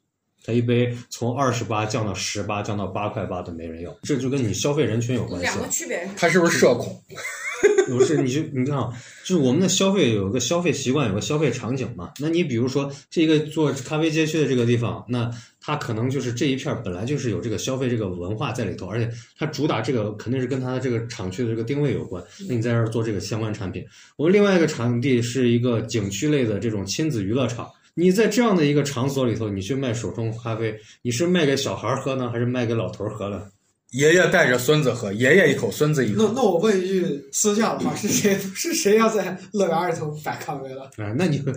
[0.44, 5.60] 他一杯从二十八降到十八，降到八块八都没人要，这就跟你消费人群有关系两。
[5.60, 6.08] 个区别。
[6.16, 7.00] 他是不是社恐？
[7.86, 8.92] 不是，你就你看啊，
[9.24, 12.12] 就是我们的消费有个消费习惯，有个消费场景嘛。
[12.18, 22.22] 那你比如说这个做咖啡街区的这个地方，那它可能就是这一片儿本来就是有这个消费这个文化在里头，而且它主打这个肯定是跟它的这个厂区的这个定位有关。
[22.48, 23.84] 那你在这儿做这个相关产品，
[24.16, 27.70] 我们另外一个场地是一个景区类的这种亲子娱乐场。
[27.94, 33.42] 你在这样的一个场所里头，你去卖手冲咖啡，你是卖给小孩儿喝呢，还是卖给老头儿喝呢？
[33.90, 36.24] 爷爷带着孙子喝，爷爷一口，孙子一口。
[36.24, 40.84] 那那我问一句私下的话，是谁是谁要在乐园里头摆咖啡了？
[40.96, 41.50] 啊，那你不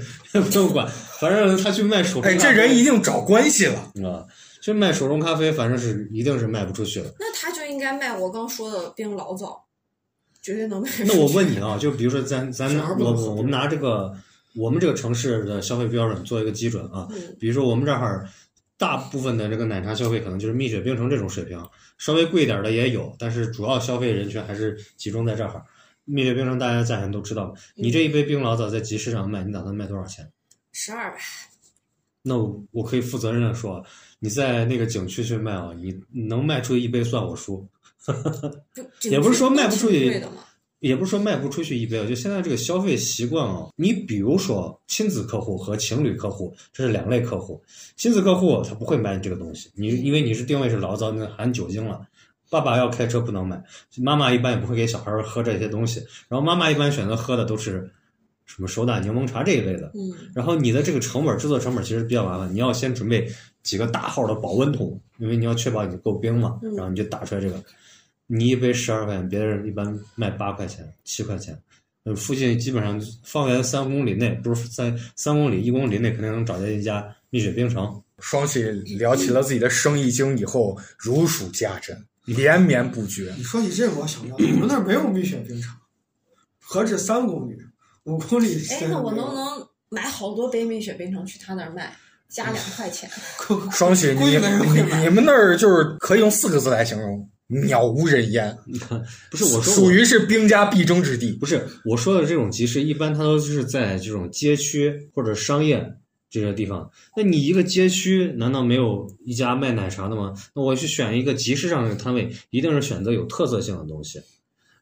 [0.53, 0.85] 用管，
[1.17, 3.79] 反正他去卖手冲哎，咖啡，这人一定找关系了。
[4.03, 4.27] 啊，
[4.61, 7.15] 去卖手冲咖啡，反正是一定是卖不出去的。
[7.17, 9.63] 那他就应该卖我刚说的冰老早，
[10.41, 11.05] 绝对能卖出去。
[11.05, 12.69] 那我问你啊，就比如说咱咱
[12.99, 14.13] 我我们拿这个
[14.55, 18.27] 我们这个城市的消费标准做一个基准啊，嗯，比如说我们这儿
[18.77, 21.63] 大部分的这个奶茶消费可能就是蜜雪冰城这种水平，
[21.97, 25.63] 稍微贵一点的也有，但是主要消费人群还是集中在这儿。
[26.03, 30.29] 蜜雪冰城大家价钱都知道，你这一杯冰老早在集市上卖，你打算卖多少钱？
[30.71, 31.17] 十二吧。
[32.21, 33.83] 那我我可以负责任的说，
[34.19, 37.67] 你在那个景区去卖啊，你能卖出一杯算我输。
[38.05, 38.13] 不
[39.09, 40.23] 也不是说卖不出去。
[40.79, 47.61] 也不是说卖不出去一杯啊，就现在这个消费习惯啊，你比如说亲子客户和情侣客户，这是两类客户。
[47.95, 52.05] 亲子客户他不会买你这个东西，你因为你是定位是醪糟，那含酒精了。
[52.49, 53.61] 爸爸要开车不能买，
[53.97, 55.99] 妈妈一般也不会给小孩喝这些东西。
[56.29, 57.91] 然后妈妈一般选择喝的都是
[58.45, 59.91] 什么手打柠檬茶这一类的。
[59.95, 63.27] 嗯，然后你的这个成本制作成本其实比较麻烦，你要先准备
[63.63, 67.61] 几个大号的保温桶，因为你要确保你够冰嘛，嗯然后你就打出来这个。
[68.27, 71.57] 你一杯十二块钱，别人一般卖八块钱、七块钱。
[72.03, 78.01] 呃，附近基本上方圆三公里内，不是三三公里、一公里内，肯定能找见一家蜜雪冰城。
[78.19, 78.63] 双喜
[78.97, 83.33] 聊起了自己的生意经以后，如数家珍，连绵不绝。
[83.35, 85.75] 你说起这个，我想到你们那儿没有蜜雪冰城，
[86.59, 87.57] 何止三公里、
[88.03, 88.65] 五公里？
[88.69, 91.93] 哎，那我能不能买好多杯蜜雪冰城去他那儿卖，
[92.29, 93.09] 加两块钱？
[93.49, 94.37] 能双喜，你
[95.01, 98.57] 你们那儿就是可以用四个字来形容：鸟无人烟，
[99.29, 101.31] 不是我说属于是兵家必争之地。
[101.33, 105.93] 不是我说的这种集市，一般它都是在这种街区或者商业
[106.29, 106.89] 这些地方。
[107.15, 110.33] 那你一个街区难道没有一家卖奶茶的吗？
[110.55, 114.19] 那我去选一个集市上的摊位，一定是选择有特色性的东西，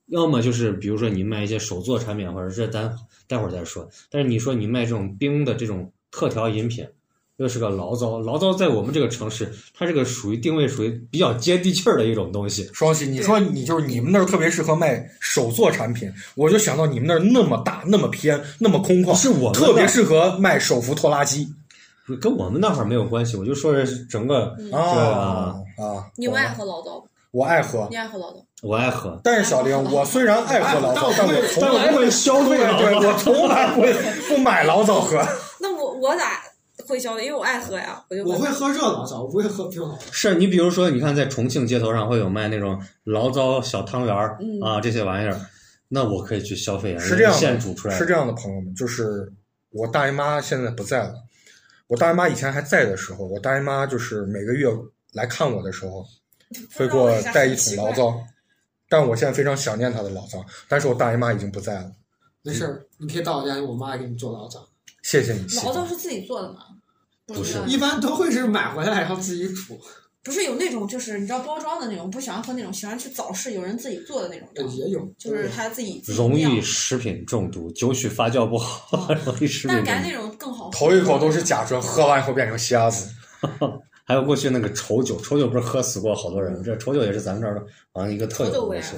[0.08, 2.95] 要么就是比如说你卖一些手作产品，或者是咱
[3.28, 3.89] 待会儿再说。
[4.10, 6.88] 但是你说你卖这种冰的这种特调饮品。
[7.43, 12.69] 又是个醪糟，醪糟在我们这个城市，它这个属于定位属于比较接地气儿的一种东西。
[12.73, 21.45] 双喜，你说你就是你们那儿特别适合卖手作产品，我就想到你们那儿那么大、那么偏、那么空旷，是我们特别适合卖手扶拖拉机
[22.21, 26.08] 跟我们那会儿没有关系，我就说是整个嗯啊啊！
[26.15, 27.08] 你不爱喝醪糟不？
[27.32, 28.38] 我爱喝，你爱喝醪糟？
[28.62, 33.93] 我爱喝，但是小玲，我虽然爱喝醪糟，但我从来不会消费对，我从来不会
[34.29, 35.21] 不买醪糟喝。
[35.60, 36.41] 那我我咋
[36.88, 37.25] 会消费？
[37.25, 39.99] 因为我爱喝呀，我就我会喝热醪糟，我不会喝冰醪糟。
[40.12, 45.39] 是你比如说，你看在重庆街头上会有卖那种醪糟小汤圆儿、嗯啊这些玩意儿，
[45.88, 47.97] 那我可以去消费啊，是这样的现煮出来。
[47.97, 49.31] 是这样的，朋友们，就是
[49.69, 51.13] 我大姨妈现在不在了。
[51.88, 54.67] 我大姨妈以前还在的时候，我大姨妈就是每个月
[55.13, 56.03] 来看我的时候，
[56.75, 58.19] 会给我带一桶醪糟。
[58.89, 61.91] 但我现在非常想念她的醪糟，但是我大姨妈已经不在了。
[62.41, 64.67] 没事儿，你可以到我家，我妈给你做醪糟。
[65.03, 66.59] 谢谢你，醪糟是自己做的吗？
[67.27, 69.79] 不是一般都会是买回来然后自己煮，
[70.23, 80.09] 不是有那种就是你知道包装的那种，不喜欢喝那种，喜欢去早市有人自己做的那种也有，就是他自己容易食品中毒，酒曲发酵不好， 容易食品中毒但感觉。
[80.09, 80.71] 那种更好喝。
[80.71, 83.09] 头一口都是甲醇，喝完以后变成瞎子。
[84.05, 86.61] 还有过去那个稠酒，稠酒不是喝死过好多人？
[86.61, 87.61] 这稠酒也是咱们这儿的
[87.93, 88.95] 好像一个特有的东西。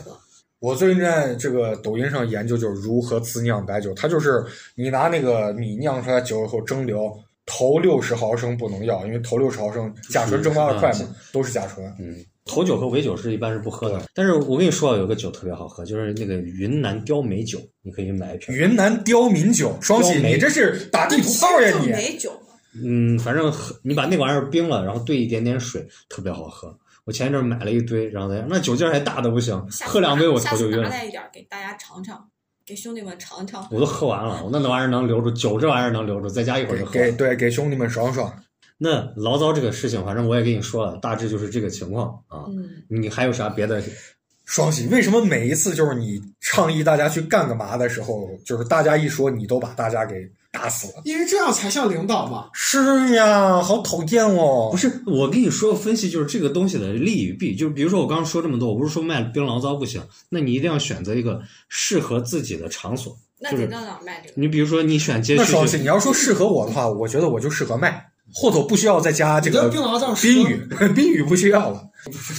[0.66, 3.94] 酒我最近在这个抖音上研究，就是如何自酿白酒。
[3.94, 11.86] 它就是你拿那个米酿出来酒以后蒸馏，头六十毫升不能要，因为头六十毫升甲醇蒸发的快嘛，都是甲醇。
[12.00, 14.02] 嗯，头酒和尾酒是一般是不喝的。
[14.16, 18.56] 但是我跟你说，有个酒特别好喝，就是那个云南雕梅酒，你可以买一瓶。
[18.56, 22.18] 云南刁民酒，双喜，梅你这是打地图炮呀你！
[22.84, 26.76] 嗯，反正喝你把那玩意儿冰了，然后兑一点点水，特别好喝。
[27.06, 32.28] 我前一阵买了一堆，然后再那酒劲儿还大的不行，喝两杯我头就晕了，拿来一点儿给大家尝尝，
[32.66, 33.68] 给兄弟们尝尝。
[33.72, 34.44] 我都喝完了。
[34.44, 38.34] 我那玩意儿能留住，酒这玩意儿能留住，在家一会儿就喝对给兄弟们爽爽。
[38.78, 42.46] 那醪糟这个事情，反正我也跟你说了，大致就是这个情况啊。
[42.50, 43.82] 嗯，你还有啥别的？
[44.48, 51.02] 双喜，为什么每一次就是你倡议大家去干个嘛的时候，就是大家一说你都把大家给打死了？
[51.04, 52.50] 因为这样才像领导嘛。
[52.54, 54.70] 是呀，好讨厌哦！
[54.72, 57.56] 不是，我跟你说分析就是这个东西的利与弊。
[57.56, 63.18] 就是比如说我刚刚说这么多，我不是说卖冰醪糟不行，那你一定要选择一个适合自己的场所。
[63.38, 64.34] 那你到哪卖这个？
[64.36, 71.90] 你比如说你选街区，那你要说适合我的话，我觉得我就适合卖，后头不需要再加这个冰醪糟是宾语， 宾语不需要了。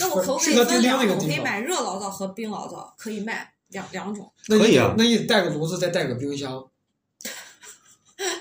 [0.00, 1.06] 那我可不可以分两种？
[1.06, 1.28] 那个地方。
[1.28, 4.32] 可以买热醪糟和冰醪糟，可以卖两两种。
[4.46, 6.64] 可以啊那你带个炉子，再带个冰箱。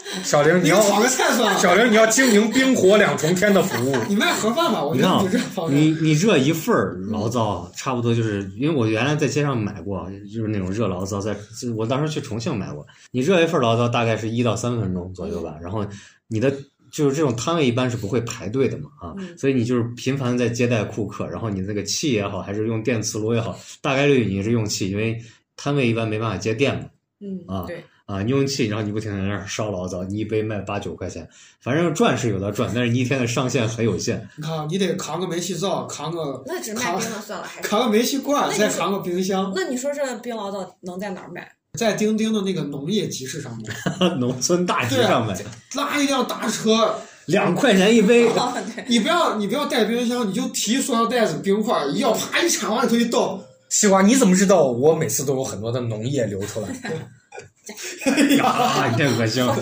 [0.24, 1.60] 小玲，你要炒个菜算了。
[1.60, 3.96] 小玲，你要经营冰火两重天的服务。
[4.08, 5.82] 你卖盒饭吧，我你看啊觉得你这方面。
[5.82, 11.36] 你你热一份儿醪糟，差不多就是因为我原来在街上买过，就是那种热醪糟，在
[11.76, 15.86] 我当时去重庆买过，你热一份醪糟大概是一到三分钟左右吧，然后
[16.28, 16.54] 你的。
[16.92, 25.20] 就是这种摊位一般是不会排队的嘛，啊，嗯所以你就是频繁地在接待顾客，然后你那个气也好，还是用电磁炉也好，大概率你是用气，因为
[25.58, 26.86] 摊位一般没办法接电嘛，
[27.20, 31.28] 嗯啊对，啊，你用气，然后你不停地在那儿烧醪糟，你一杯卖八九块钱，
[31.60, 34.28] 反正赚是有的赚，但是你一天的上限很有限。
[34.38, 37.68] 你看，你得扛个煤气灶，扛个那只卖冰的算了，还是。
[37.68, 41.52] 扛个煤气罐，再扛个冰箱，那你说这冰醪糟能在哪儿卖？
[41.78, 43.52] 在钉钉的那个农业集市上
[44.00, 45.36] 买，农村大集上买，
[45.74, 46.96] 拉一辆大车，
[47.26, 48.54] 两块钱一杯，哦，
[48.88, 56.70] 你不要你不要带冰箱，你就提塑料袋子冰块，一要啪一铲往里头一倒，西瓜，你怎么知道我每次都有很多的农业流出来？
[58.44, 59.58] 啊，你太恶心了，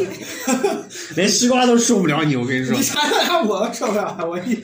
[1.16, 2.84] 连西瓜都受不了你，我跟你说你。
[2.84, 4.62] 尝尝看我受不了，我一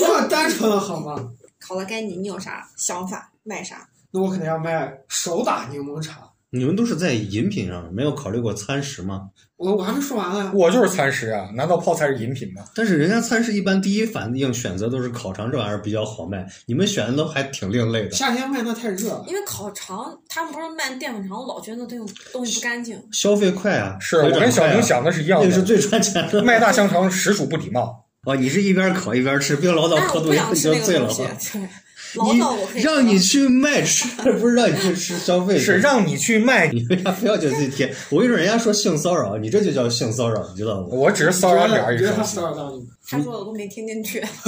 [0.00, 1.28] 我很单纯了好吗？
[1.66, 3.30] 好了，该你，你有啥想法？
[3.44, 3.88] 卖啥？
[4.10, 6.27] 那我肯定要卖手打柠檬茶。
[6.50, 9.28] 你们都是在饮品上，没有考虑过餐食吗？
[9.56, 12.62] 我我还没说完呢，我就是餐食啊，难道泡菜是饮品吗？
[12.74, 18.12] 但是人家餐食一般第一反应选择都是烤肠这玩意儿比较好卖，你们选的都还挺另类的。
[18.12, 19.24] 夏天卖那太热了。
[19.28, 23.02] 因为烤肠，他们不是卖淀粉肠，我老觉得那东西东西不干净。
[23.12, 25.46] 消费快啊，是我跟小明想的是一样的。
[25.46, 26.42] 那个是最赚钱的。
[26.42, 28.06] 卖大香肠实属不礼貌。
[28.24, 31.68] 哦，你是一边烤一边吃，冰醪糟但是我不喝多了你想吃那个就醉了东。
[32.14, 32.80] 你。
[32.80, 35.58] 让你去卖吃， 不是让你去吃消费。
[35.58, 37.92] 是让你去卖， 你为啥非要就自己贴？
[38.10, 40.86] 我跟你说，人家说性骚扰，你这就叫性骚扰，你知道吗？
[40.90, 44.22] 我只是骚扰你而已他骚扰到你，他说的我都没听进去。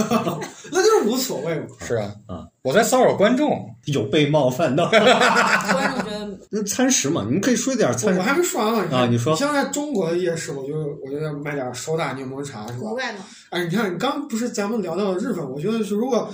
[0.73, 1.67] 那就是无所谓嘛。
[1.87, 3.69] 是啊，啊，我在骚扰观众。
[3.87, 4.89] 有被冒犯到。
[4.89, 8.21] 观众觉得那餐食嘛，你们可以说一点餐食。
[8.21, 8.97] 我还没说完呢。
[8.97, 12.93] 啊你说像在中国的夜市，我就我就要卖点手打柠檬茶，是吧国？
[12.93, 16.31] 外呢，哎，你看，你刚不是咱们聊到了日本，我觉得是如果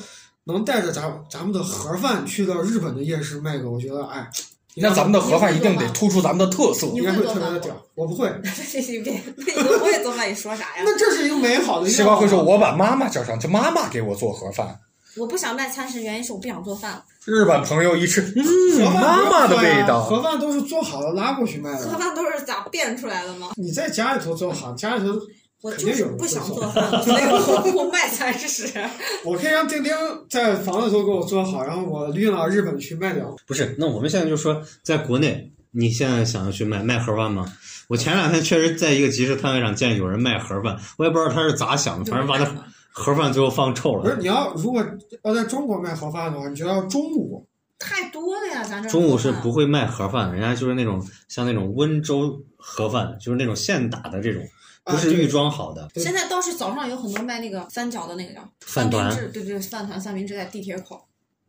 [0.47, 4.31] 能带着咱咱们的盒饭去到日本的夜市卖个，我觉得哎，
[4.77, 6.87] 那咱们的盒饭一定得突出咱们的特色。
[6.89, 7.75] 应该会特别的屌。
[7.97, 10.85] 我不会， 你别，你都不会做饭，你说啥呀？
[10.85, 11.89] 那这是一个美好的。
[11.91, 14.79] 西瓜会说：“我把妈妈叫上，就妈妈给我做盒饭。
[15.17, 20.23] 我不想卖餐食，原因是我不想做饭。”日本朋友一吃，嗯，饭妈妈的味道盒。
[20.23, 21.89] 饭都是做好了拉过去卖的。
[21.89, 23.49] 盒饭都是咋变出来的吗？
[23.57, 25.19] 你在家里头做好，家里头
[25.67, 28.73] 我就是肯定有不想做做 饭，所以我我卖餐食。
[29.25, 29.93] 我可以让丁丁
[30.31, 33.35] 在房子都给我做好，然后我运到日本去卖掉。
[33.47, 37.53] 不是，那我们现在就说，在国内，你现在想要去卖卖盒饭吗？
[37.89, 42.47] 我前两天确实在一个集市摊位上见有人卖盒饭，我也不知道他是咋想的，反正把他
[42.93, 44.03] 盒饭最后放臭了。
[44.03, 44.85] 不是你要如果
[45.25, 47.47] 要在中国卖盒饭的话，你就要中午。
[47.79, 54.43] 太多了呀，咱这中午是不会卖盒饭，人家就是那种像那种温州盒饭，就是那种现打的这种，
[54.87, 55.89] 不是预装好的。
[55.93, 61.05] 对现在倒是早上有很多卖那个三角的那个叫饭团明治，对对，饭团三明治在地铁口，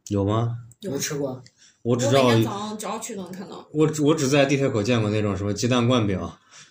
[0.10, 0.58] 有吗？
[0.82, 1.42] 有吃过，
[1.82, 3.68] 我只知道我每天早上只要去都能看到。
[3.74, 6.20] 我只我只在地铁口见过那种什么鸡蛋灌饼，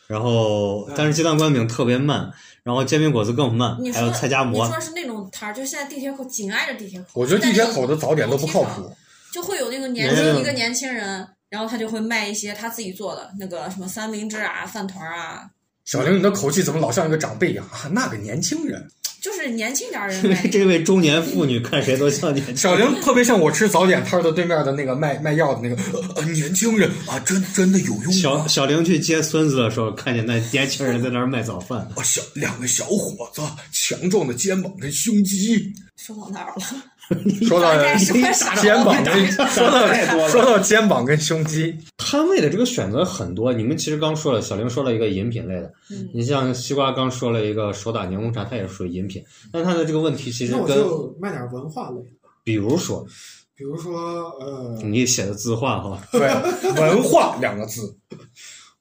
[0.07, 4.73] 然后但是鸡蛋灌饼特别慢，然后煎饼果子更慢还有菜夹馍你。
[4.73, 7.07] 说是那种摊儿，就现在地铁口紧挨着地铁口。
[7.15, 8.91] 我觉得地铁口的早点都不靠谱。
[9.33, 15.51] 就会有那个年轻一个年轻人，然后他就会卖一些他自己做的那个什么三明治啊、饭团啊，
[15.87, 17.89] 小玲，你的口气怎么老像一个长辈一样啊？
[17.93, 18.85] 那个年轻人，
[19.23, 20.37] 就是年轻点儿人 因为。
[20.51, 22.57] 这位中年妇女看谁都像年轻。
[22.57, 25.81] 小玲特别像我吃早点摊的对面的那个卖卖药的那个、
[26.17, 28.49] 呃、年轻人啊，真真的有用小吗？
[28.49, 31.79] 小玲去接孙子的时候，看见那年轻人在那儿卖早饭。
[31.95, 35.73] 啊，小两个小伙子，强壮的肩膀跟胸肌。
[35.97, 36.67] 说到哪儿了？
[37.47, 37.73] 说到
[38.57, 46.09] 肩膀跟说到说到肩膀跟胸肌， 摊位的这个选择很多，你们其实刚说了，小玲说了一个饮品类的，嗯。
[46.13, 52.09] 你像西瓜刚说了一个手打柠檬茶，它也是属于饮品，但它的这个问题其实那我跟，就卖点文化类的，
[52.43, 53.07] 比如说
[53.55, 56.21] 比如说呃，你写的字画哈，对
[56.79, 57.97] 文化两个字，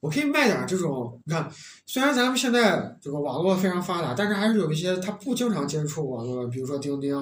[0.00, 1.48] 我可以卖点这种，你看，
[1.86, 7.16] 虽然咱们现在这个网络非常发达，但是还是有一些他不经常接触网络，比如说钉钉，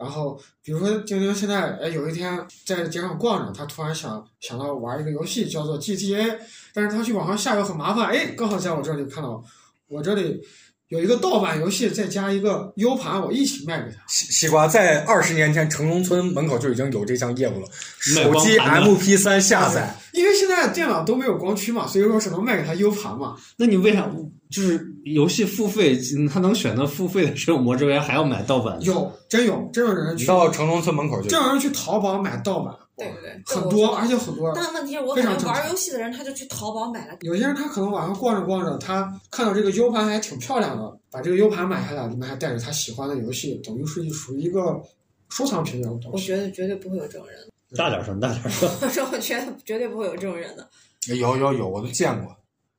[0.00, 6.38] 然后比如说丁丁现在哎有一天在街上逛着，他突然想想到玩一个游戏叫做 GTA，
[6.72, 9.44] 但是他去网上下又很麻烦，哎，刚好在我这里看到，
[9.88, 10.40] 我这里
[10.88, 13.98] 有一个盗版游戏，再加一个 U 盘，我一起卖给他。
[14.08, 19.94] 西西瓜在二十年前城中村门口就已经有这项业务了，手机光盘的 MP 三下载。
[20.12, 23.36] 因为现在电脑都没有光驱嘛，所以说只能卖给他 U 盘嘛。
[23.58, 24.10] 那你为啥
[24.50, 25.98] 就是游戏付费，
[26.32, 28.76] 他能选择付费的这种模式，为啥还要买盗版？
[28.82, 32.74] 有，真有，真有人去，到城中村门口就真有人去淘宝买盗版。
[32.96, 34.52] 对对对，很多，而且很多。
[34.54, 37.16] 但问题是我感觉玩游戏的人，他就去淘宝买了。
[37.22, 44.82] 有些人他可能晚上逛着逛着，他看到这个 U 盘还挺漂亮的，把这个 U 盘买下来，里面还带着他喜欢的游戏，等于是属于一个
[45.30, 46.30] 收藏品这种东西。
[46.32, 47.38] 我觉得绝对不会有这种人。
[47.74, 48.68] 大点声，大点声。
[48.82, 50.68] 我说，我觉得绝对不会有这种人的。
[51.16, 52.36] 有有有，我都见过，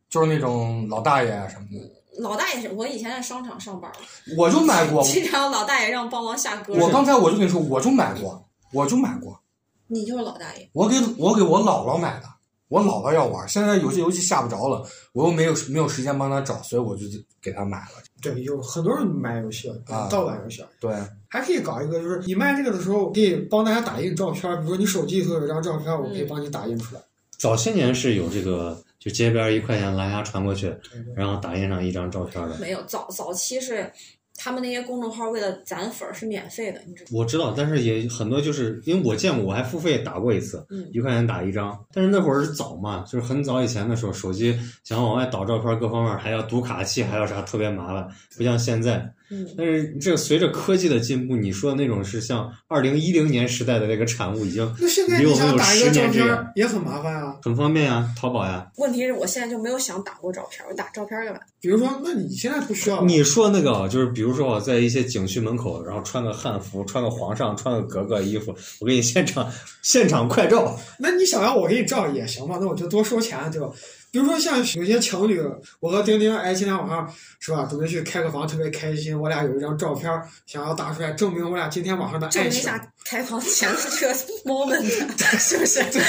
[0.08, 1.80] 就是那种老大爷啊什么的，
[2.20, 3.92] 老大爷是我以前在商场上班，
[4.38, 5.02] 我就买过。
[5.08, 6.74] 经常老大爷让帮忙下歌。
[6.74, 9.40] 我刚才我就跟你说，我就买过，我就买过，
[9.88, 10.70] 你就是老大爷。
[10.74, 12.28] 我给我给我姥姥买的，
[12.68, 17.06] 我姥姥要玩，现在有些游戏下不着了，我又没有没有时间帮她找，所以我就
[17.42, 18.04] 给她买了。
[18.22, 20.94] 对，有很多人买游戏，啊盗版游戏，对，
[21.28, 27.02] 还可以搞一个，就是你卖这个的时候，可以帮大家打印照片，比如说你手机里头有一张照片，我可以帮你打印出来。
[27.38, 32.56] 早些年是有这个，就街边一块钱蓝牙传过去，对对然后打印上一张照片的。
[32.60, 33.92] 没有早早期是
[34.38, 37.18] 他们那些公众号为了攒粉是免费的，你知道吗？
[37.18, 41.84] 我知道，但是也很多就是因为我见过，我还付费打过一次，嗯一块钱打一张。
[41.92, 49.12] 但是那会儿是早嘛，就是很早以前的时候，手机想要往外导照片，各方面还要读卡器，还要啥，特别麻烦，不像现在。
[49.32, 57.38] 嗯，但是这个随着科技的进步，你说的那种是像二零一零年时代的那个产物，已经那现在你想打一十个照片也很麻烦啊。
[57.42, 58.70] 很方便啊，淘宝呀。
[58.78, 61.40] 问题是我现在就没有想打过照片，我打照片干嘛？
[61.62, 69.50] 比如说，那你现在不需要，你说那个啊就是，比如说我在一些景区门口，然后穿个汉服，穿个皇上，穿个格格衣服，我给你现场
[69.82, 70.78] 现场快照。
[71.00, 73.70] 那你想要我给你照也行嘛，那我就多收钱，对吧？
[74.12, 75.42] 比如说像有些情侣，
[75.80, 80.12] 我和丁丁，哎，今天晚上是吧，准备去开个房，特别开心，我俩有一张照片
[80.46, 82.42] 想要打出来， 证明我俩今天晚上的爱情。
[82.44, 85.82] 证明一下开房前的这个 moment，是不是？
[85.92, 86.02] 对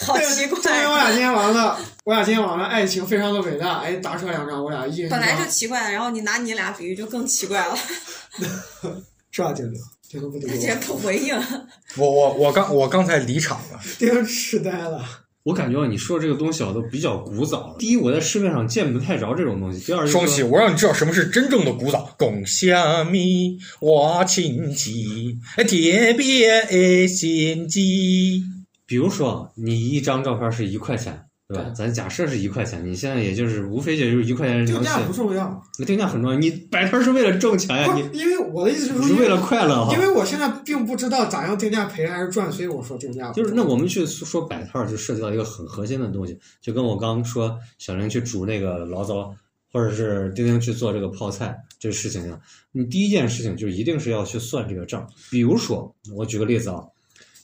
[0.00, 0.96] 好奇怪证明我。
[0.96, 3.78] 俩今天晚上的，我俩今天晚上的爱情非常的伟大。
[3.78, 7.74] 哎，打出来两张，我俩一人一张，本来就奇怪，然后你拿你俩比喻就更奇怪了，
[9.32, 9.80] 是吧，丁丁？
[10.10, 11.34] 丁丁不得他竟然不回应。
[11.96, 15.02] 我我我刚我刚才离场了， 丁丁痴呆了。
[15.48, 17.76] 我感觉啊，你说这个东西啊，都比较古早了。
[17.78, 22.14] 第一，我在市面上见不太着这种东西；第二，双喜，我让你知道什么是真正的古早。
[22.18, 28.44] 共虾米我亲戚，铁别的心机。
[28.84, 31.18] 比如说你一张照片是一块钱，
[31.48, 31.70] 对吧？
[31.74, 39.98] 咱假设是一块钱，你现在也就是无非也就是一块钱定价不重要，那定价很重要，你摆摊是为了挣钱呀，不你因为我的意思就是说，不是为了快乐哈因。
[39.98, 49.34] 为我现在并不知道咋样定价赔还是赚，所以我说定价就是那我们去说摆摊儿，就涉及到一个很核心的东西，就跟我刚说小林去煮那个醪糟，
[49.72, 52.38] 或者是丁丁去做这个泡菜这个事情一样。
[52.72, 55.08] 你第一件事情就一定是要去算这个账。
[55.30, 56.82] 比如说，我举个例子啊，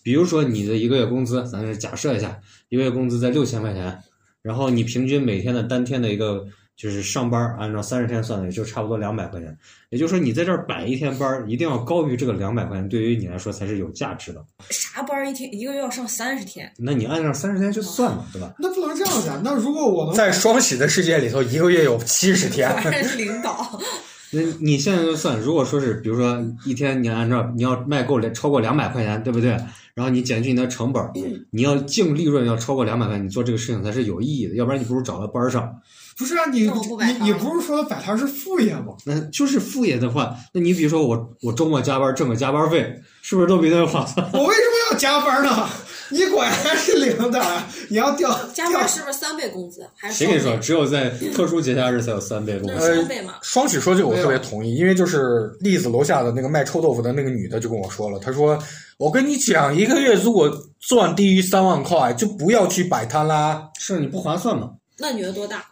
[0.03, 2.39] 比如说你的一个月工资，咱是假设一下，
[2.69, 3.99] 一个月工资在六千块钱，
[4.43, 6.47] 然后你平均每天的单天的一个
[6.77, 9.57] 就是上班儿，按照三十天算的，也就差不多两百块钱。
[9.91, 14.45] 也就是说，你在这儿摆一天班儿，一定要高于这个两百块钱，对于你来说才是有价值的。
[14.71, 16.73] 啥班儿一天一个月要上三十天？
[16.77, 18.53] 那你按照三十天去算嘛，对吧？
[18.59, 19.41] 那不能这样子啊。
[19.45, 22.69] 那如果我能在双喜的世界里头，一个月有七十天。
[22.83, 23.81] 果然是领导。
[24.33, 29.57] 那你现在就算，如果说是，比如说一天你按照你要卖够两超过两百块钱，对不对？
[29.95, 31.03] 然后你减去你的成本，
[31.51, 35.73] 你要净利润要超过两百万，你做这个事情才是有意义的，要不然你不如找个班儿上。
[36.17, 38.95] 不是啊，你你你不是说摆摊是副业吗？
[39.05, 44.25] 那就是副业的话，那你比如说我我周末加班挣个加班费，是不是都比那个划算？
[44.33, 45.69] 我为什么要加班呢？
[46.11, 47.67] 你果然是领导啊！
[47.89, 49.89] 你要调加班是不是三倍工资？
[49.97, 50.57] 还是谁跟你说？
[50.59, 52.87] 只有在特殊节假日才有三倍工资。
[52.87, 53.35] 是双倍嘛？
[53.43, 58.59] 双喜说这个我特别同意，因为就是栗子楼下的那个卖臭豆腐的那个女的就跟我说了，她说
[58.99, 60.51] ：“我跟你讲，一个月如果
[60.81, 63.71] 赚低于三万块，就不要去摆摊啦。
[63.79, 64.71] 是你不划算嘛？
[64.99, 65.65] 那女的多大？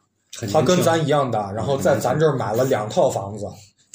[0.51, 3.45] 她跟咱一样大，然后在咱这儿买了两套房子。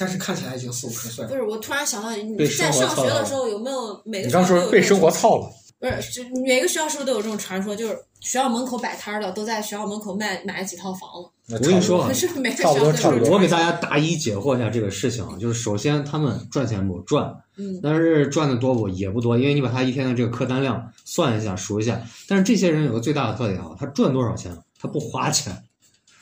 [0.00, 1.28] 但是看起来已经四五十岁了。
[1.28, 5.50] 不是，我突然想到，你在上学的时候有没有每个你刚说被生活操了，
[5.80, 7.74] 不是，就每个学校是不是都有这种传说？
[7.74, 11.08] 就是学校门口摆摊儿的都在学校门口卖买了几套房
[11.46, 25.56] 子，我跟你说啊 可是每个学差不多校都有差不多我给大家答疑解惑一下这个事情啊，就是首先他们赚钱不赚，嗯，但是赚的多不也不多，因为你把他一天的这个客单量算一下数一下，但是这些人有个最大的特点啊，他赚多少钱他不花钱，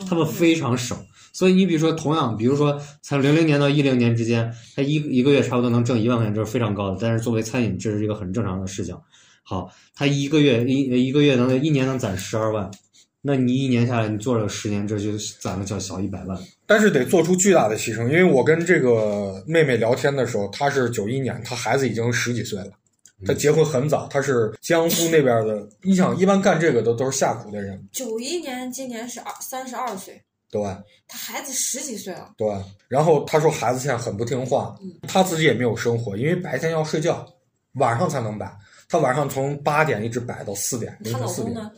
[0.07, 0.99] 他们非常省。
[1.33, 6.97] 所以你比如说，同样，比如说从零零年到一零年之间，他一一个月差不多能挣一万块钱，这是非常高的。
[6.99, 8.97] 但是作为餐饮，这是一个很正常的事情。
[9.49, 12.69] 好，他一个月一一个月能一年能攒十二万，
[13.23, 16.37] 那你一年下来，你做了十年，这就攒了叫小一百万。
[16.67, 18.09] 但是得做出巨大的牺牲。
[18.09, 22.73] 因为我跟这个妹妹聊天的时候，她是九一年，她孩子已经十几岁了，
[23.25, 25.65] 她结婚很早，她是江苏那边的。
[25.81, 30.21] 你想，一般干这个的都是下苦的人，九一年，今年是二三十二岁，
[30.51, 30.61] 对
[31.07, 32.49] 他孩子十几岁了，对。
[32.89, 37.25] 然后她说孩子现在很不听话嗯，她自己也没有生活，因为白天要睡觉，
[37.75, 38.53] 晚上才能摆。
[38.89, 41.55] 她晚上从八点一直摆到四点，凌晨四点。
[41.55, 41.71] 老公呢？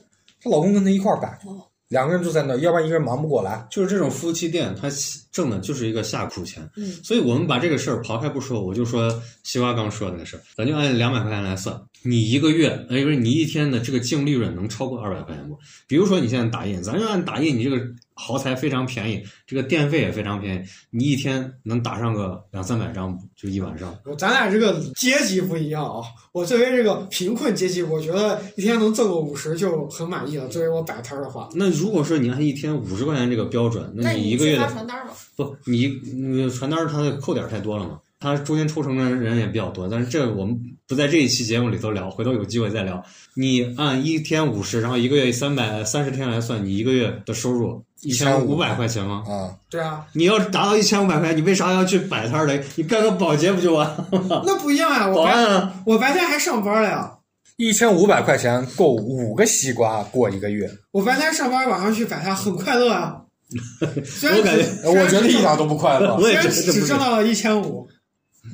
[0.42, 3.66] 她老公跟她一块儿摆，哦，两个人就在那儿，要不然一个人忙不过来。
[3.70, 4.88] 就是这种夫妻店，他
[5.32, 6.68] 挣的就是一个下苦钱。
[6.76, 15.58] 嗯，所以我们把这个事儿刨开不说，我就说西瓜刚说的那个事儿，咱就按两百块钱来算，你一个月，哎，不是你一天的这个净利润能超过二百块钱不？
[15.86, 17.78] 比如说你现在打印，咱就按打印，你这个
[18.18, 20.60] 耗材非常便宜，这个电费也非常便宜，
[20.90, 23.96] 你一天能打上个两三百张，就一晚上。
[24.18, 26.02] 咱俩这个阶级不一样啊！
[26.32, 30.48] 我作为这个贫困阶级，我觉得一天能挣个五十就很满意了。
[30.48, 35.12] 作为我摆摊儿的话，那如果说你按一天五十块钱这个标准，那那你一个月发的传单吧。
[35.36, 40.58] 不，你你传单儿它的扣点儿太多了嘛，它中间抽成的人也比较多，但是这个我们
[40.88, 43.00] 不在这一期节目里头聊，回头有机会再聊。
[43.34, 49.24] 你按一天五十，然后一个月三百三十天来算，你一个月的收入一千五百块钱吗？
[49.26, 52.64] 啊，对啊，你要达到一千五百块钱，你为啥要去摆摊儿嘞？
[52.76, 54.42] 你干个保洁不就完了吗？
[54.46, 55.08] 那不一样呀！
[55.08, 57.12] 保我白天啊，我白天还上班了呀，
[57.56, 63.22] 一千五百块钱够五个西瓜过一个月，我白天上班，晚上去摆摊，很快乐啊。
[64.04, 66.14] 虽然我感觉我觉得一点都不快乐。
[66.16, 67.88] 我也虽然只挣到了一千五，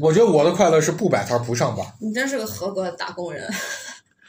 [0.01, 3.45] 我觉得我的快乐是不摆摊不上班，你真是个合格的打工人，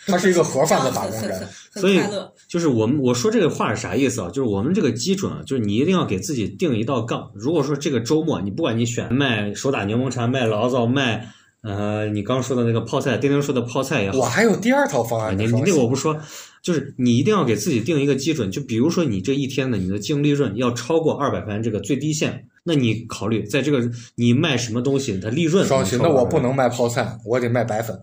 [0.08, 1.48] 他是一个盒饭的打工人。
[1.74, 2.00] 所以。
[2.48, 4.30] 就是我们我说这个话是啥意思啊？
[4.30, 7.32] 就是我们这个基准啊，就是你一定要给自己定一道杠。
[7.34, 11.28] 如果说这个周末你不管你选卖手打柠檬茶、卖醪糟、卖
[11.62, 16.16] 呃你刚说的那个泡菜，丁丁说的泡菜也好我，还有第二套方案，你你那个我不说，
[16.62, 28.00] 就是你一定要给自己定一个基准，就比如说你这一天的你的净利润要超过二百块钱这个最低线，那你考虑在这个你卖什么东西，它利润双喜，能超过200那我不能卖泡菜，我得卖白粉。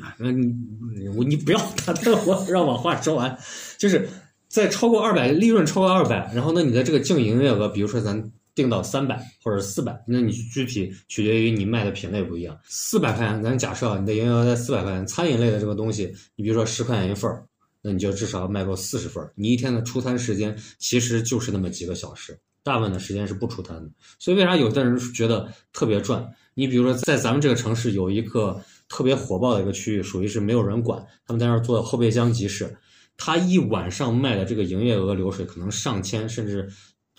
[0.00, 3.38] 啊，那你我你不要 打断我，让我话说完，
[3.78, 4.08] 就是
[4.48, 12.56] 在超过二百利润超过二百，然后呢，你的这个净营业额，比如说咱定到三百或者四百，那你具体取决于你卖的品类不一样。
[12.64, 17.44] 四百块钱，咱假设啊你的营业额在四百块钱，餐饮类的这个东西，你比如说十块钱一份儿，
[17.82, 19.32] 那你就至少要卖够四十份儿。
[19.34, 23.90] 你一天的出摊时间其实就是那么几个小时，大部分的时间是不出摊的。
[24.18, 26.24] 所以为啥有的人觉得特别赚？
[26.54, 28.62] 你比如说在咱们这个城市有一个
[28.94, 32.72] 特别火爆的一个区域，属于是没有人管，他们在那儿做后备箱集市，
[33.16, 36.70] 他一晚上卖的这个营业额流水可能上千甚至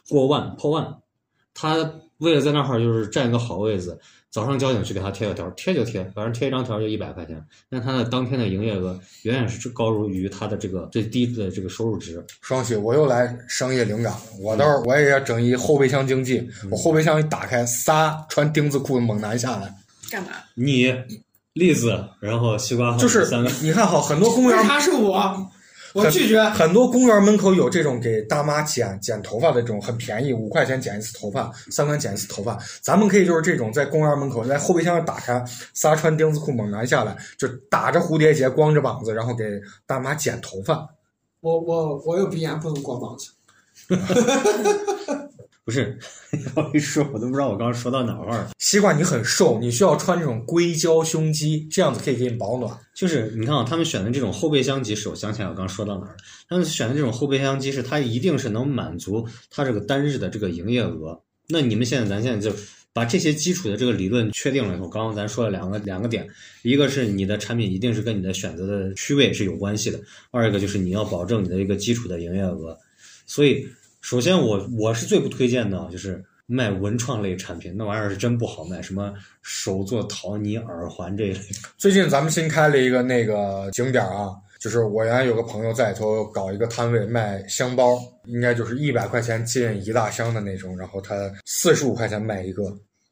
[0.07, 0.87] 过万破万。
[1.53, 3.99] 他为了在那儿就是占一个好位子，
[4.29, 12.25] 早上交警去给他贴个条，贴就贴，反正贴一张条就一百块钱，那他的当天的营业额远远是高于他的这个最低的这个收入值。
[12.39, 14.19] 双喜，我又来商业灵感了。
[14.39, 19.73] 我到时候我也要整一后备箱经济，我后备箱一打开，仨穿丁字裤的猛男下来，
[20.09, 20.29] 干嘛？
[20.53, 20.93] 你
[21.55, 23.49] 栗子，然后西瓜，就是三个。
[23.61, 25.49] 你看好很多公园，为啥是我？
[25.93, 26.43] 我拒绝。
[26.49, 32.59] 很多公园门口有这种给大妈剪剪头发的这种，很便宜，五块钱剪一次头发，三块钱剪一次头发。
[32.81, 35.41] 咱们可以就是这种在公园门口，在后备箱打开，
[35.73, 39.45] 仨穿丁字裤猛男下来，就打着蝴蝶结，光着膀子，然后给
[39.87, 40.85] 大妈剪头发。
[41.39, 43.31] 我我我有鼻炎，不能光膀子。
[45.65, 45.97] 不是，
[46.55, 48.51] 我一说我都不知道我刚刚说到哪儿了。
[48.59, 52.71] 西瓜，你很瘦，你需要穿这种硅胶胸肌，这样子可以给你保暖。
[52.93, 56.17] 就是你看啊，他们选的这种后备箱机是，我想起来我刚说到哪儿了。
[56.47, 61.19] 他们选的这种后备箱机是，它一定是能满足它这个单日的这个营业额。
[61.47, 62.55] 那你们现在，咱现在就
[62.93, 66.27] 把这些基础的这个理论确定了以后，刚刚咱说了两个两个点，
[66.61, 69.99] 一个是你的产品一定是跟你的选择的区位是有关系的，
[70.29, 72.77] 二一个就是你要保证你的一个基础的营业额。
[73.25, 73.67] 所以，
[74.05, 81.39] 首先我我是最不推荐的，就是卖文创类产品，那玩意儿是真不好卖，什么手做陶泥耳环这一类。
[81.75, 84.29] 最近咱们新开了一个那个景点啊，
[84.59, 92.61] 就是我原来有个朋友在里头搞一个摊位卖香包，应该就是一百块钱进一大箱的那种，然后他四十五块钱卖一个，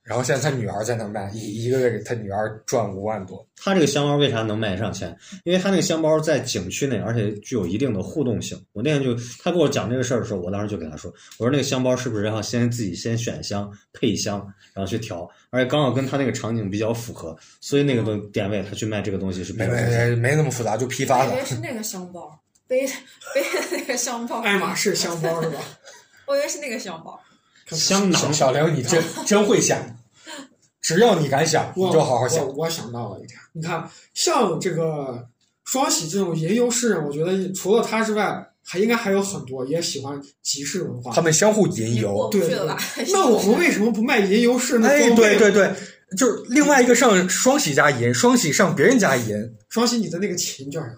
[0.04, 3.46] 然后现在他女儿在那卖，一一个月给他女儿赚五万多。
[3.56, 5.16] 他这个香包为啥能卖上千？
[5.46, 8.62] 因为他那个香包在景区内，而且具有一定的互动性。
[8.74, 21.46] 我那天就他跟我讲这个事儿的时候，我当时就给他说，我说那个香包是不是要先自己先选香配香，然后去调，而且刚好跟他那个场景比较符合，所以那个东点位他去卖这个东西是比没没没没那么复杂，就批发的我以为。
[21.46, 22.38] 是那个香包，
[22.68, 22.86] 背
[23.34, 24.42] 背的那个香包。
[24.42, 25.62] 爱马仕香包是吧？
[26.28, 27.18] 我以为是那个香包。
[27.68, 28.22] 香囊。
[28.22, 29.80] 小小玲，你真 真会想，
[30.82, 32.54] 只要你敢想，你就好好想我。
[32.54, 35.28] 我想到了一点，你看，像这个
[35.64, 41.22] 双喜这种吟游诗人，我觉得除了他之外，还应该还有很多也喜欢集市文化他。
[41.22, 42.50] 们相互吟游对？
[43.12, 44.88] 那我们为什么不卖吟游诗呢？
[44.88, 45.74] 哎，对对对，
[46.18, 49.36] 就是另外一个上双喜家吟，双喜上别人家吟，
[49.70, 50.90] 双喜，你的那个琴叫啥？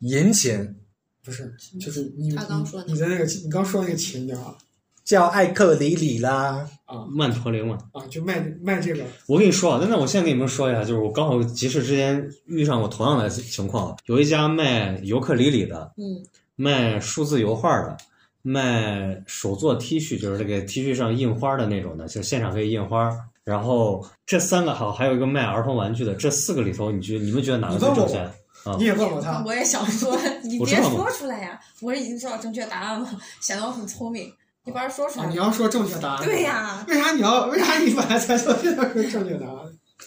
[0.00, 0.76] 吟琴。
[1.24, 4.56] 不是，就是你他刚说的你你的那个你刚说的那个琴叫啥？
[5.04, 6.66] 叫艾克里里啦。
[6.84, 7.78] 啊曼陀铃嘛。
[7.92, 16.22] 啊，就卖卖这个我跟你说啊，那那我现在跟你们说一下，就是我刚好集市之前遇上过同样的情况，有一家卖尤克里里的，嗯，
[16.56, 17.96] 卖数字油画的，
[18.42, 23.10] 卖手做 T 恤，就是这个 T 恤上印花的那种的，就现场可以印花。
[23.44, 28.24] 然后这三个好，还有一个卖儿童玩具的，这四个里头，你觉你们觉得哪个最挣钱？
[28.64, 31.58] 啊你也问过他，我也想说，你别说出来呀！
[31.80, 34.32] 我已经知道正确答案了，显得我很聪明。
[34.64, 35.30] 你把它说出啊，来。
[35.30, 36.24] 你要说正确答案。
[36.24, 37.46] 对呀，为啥你要？
[37.46, 39.56] 为啥你本来猜错，现在是正确答案？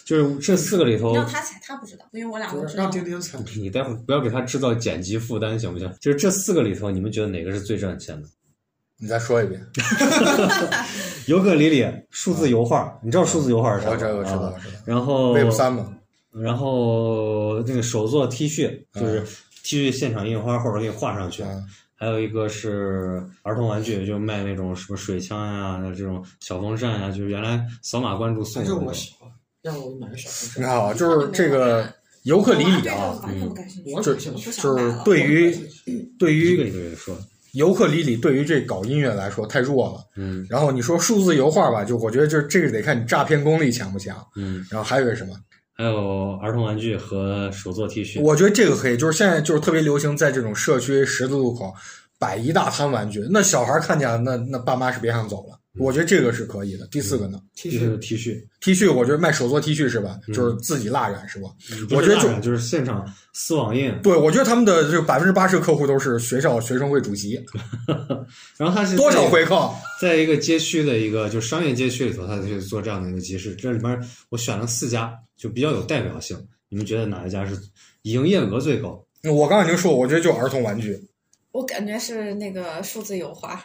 [0.04, 2.92] 就是这四个里头，让他猜，他不知道，因为我俩就是都知道让。
[2.92, 3.38] 丁丁猜。
[3.56, 5.92] 你待会儿不要给他制造剪辑负担，行不行？
[6.00, 8.28] 就是这四个里头，你们觉得哪个是最赚钱的？
[8.98, 9.60] 你再说一遍，
[11.26, 13.90] 尤克里里、数字油画，你知道数字油画是啥？
[13.90, 14.80] 我知道，我知道，啊我知道。
[14.86, 15.92] 然后 Web 三嘛，
[16.32, 19.26] 然后那个手做 T 恤，就是嗯
[19.64, 21.42] T 恤现场印花或者给你画上去。
[21.42, 21.62] 嗯
[21.98, 28.84] 还有一个是儿童玩具，就卖那种什么水枪呀、这种小风扇呀、就是原来扫码关注送的那种。
[28.84, 29.30] 我喜欢，
[29.62, 30.66] 让我买个小风你。
[30.66, 31.90] 看啊，就是这个
[32.24, 33.94] 尤克里里啊，完全不感兴趣。
[33.94, 35.56] 就是对于
[36.18, 36.94] 对于
[37.52, 40.04] 尤克里里对于这搞音乐来说太弱了。
[40.16, 44.14] 嗯然后你说数字油画吧，就我觉得就这个得看你诈骗功力强不强。
[44.36, 45.32] 嗯，然后还有一个什么，
[45.76, 48.20] 还有儿童玩具和手作 T 恤。
[48.22, 51.74] 我觉得这个可以，就是现在就是特别流行在这种社区十字路口
[52.18, 55.58] 摆一大摊玩具，那小孩看见了，那那爸妈是别想走了。
[55.78, 56.86] 我觉得这个是可以的。
[56.88, 60.18] 第四个呢 T 就是恤 T 恤，，T 恤，我觉得卖手作 T 恤是吧？
[60.26, 61.48] 嗯就是自己蜡染是吧？
[61.90, 67.40] 我觉得就蜡染就是现场丝网印，对，我觉得他们的这个百分之八十客户都是学校学生会主席，
[68.56, 69.74] 然后他是多少回扣？
[70.00, 73.54] 在一个街区的一个就商业街区里头，他去做这样的一个集市。
[73.54, 73.98] 这里边
[74.28, 76.36] 我选了四家，就比较有代表性。
[76.68, 77.56] 你们觉得哪一家是
[78.02, 79.04] 营业额最高？
[79.24, 81.00] 我刚才已经说，我觉得就儿童玩具。
[81.52, 83.64] 我感觉是那个数字油画，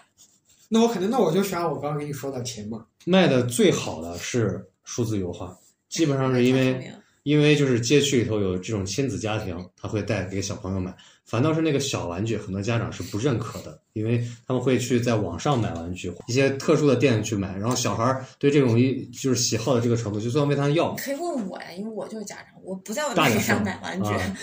[0.73, 2.85] 那我肯定，那我就选我刚刚跟你说的琴嘛。
[3.03, 5.53] 卖的最好的是数字油画，
[5.89, 6.89] 基本上是因为
[7.23, 10.95] 因为就是街区里头有这种亲子家庭，他会带给小朋友买。
[11.25, 24.37] 反倒是那个小玩具，很多家长是不认可的，因为他们会去在网上买玩具，一些特殊的店去买，然后小孩儿对这种一就是喜好的这个程度，就算问他要你，可以问我呀，因为我就是家长，我不在外大点面上买玩具，啊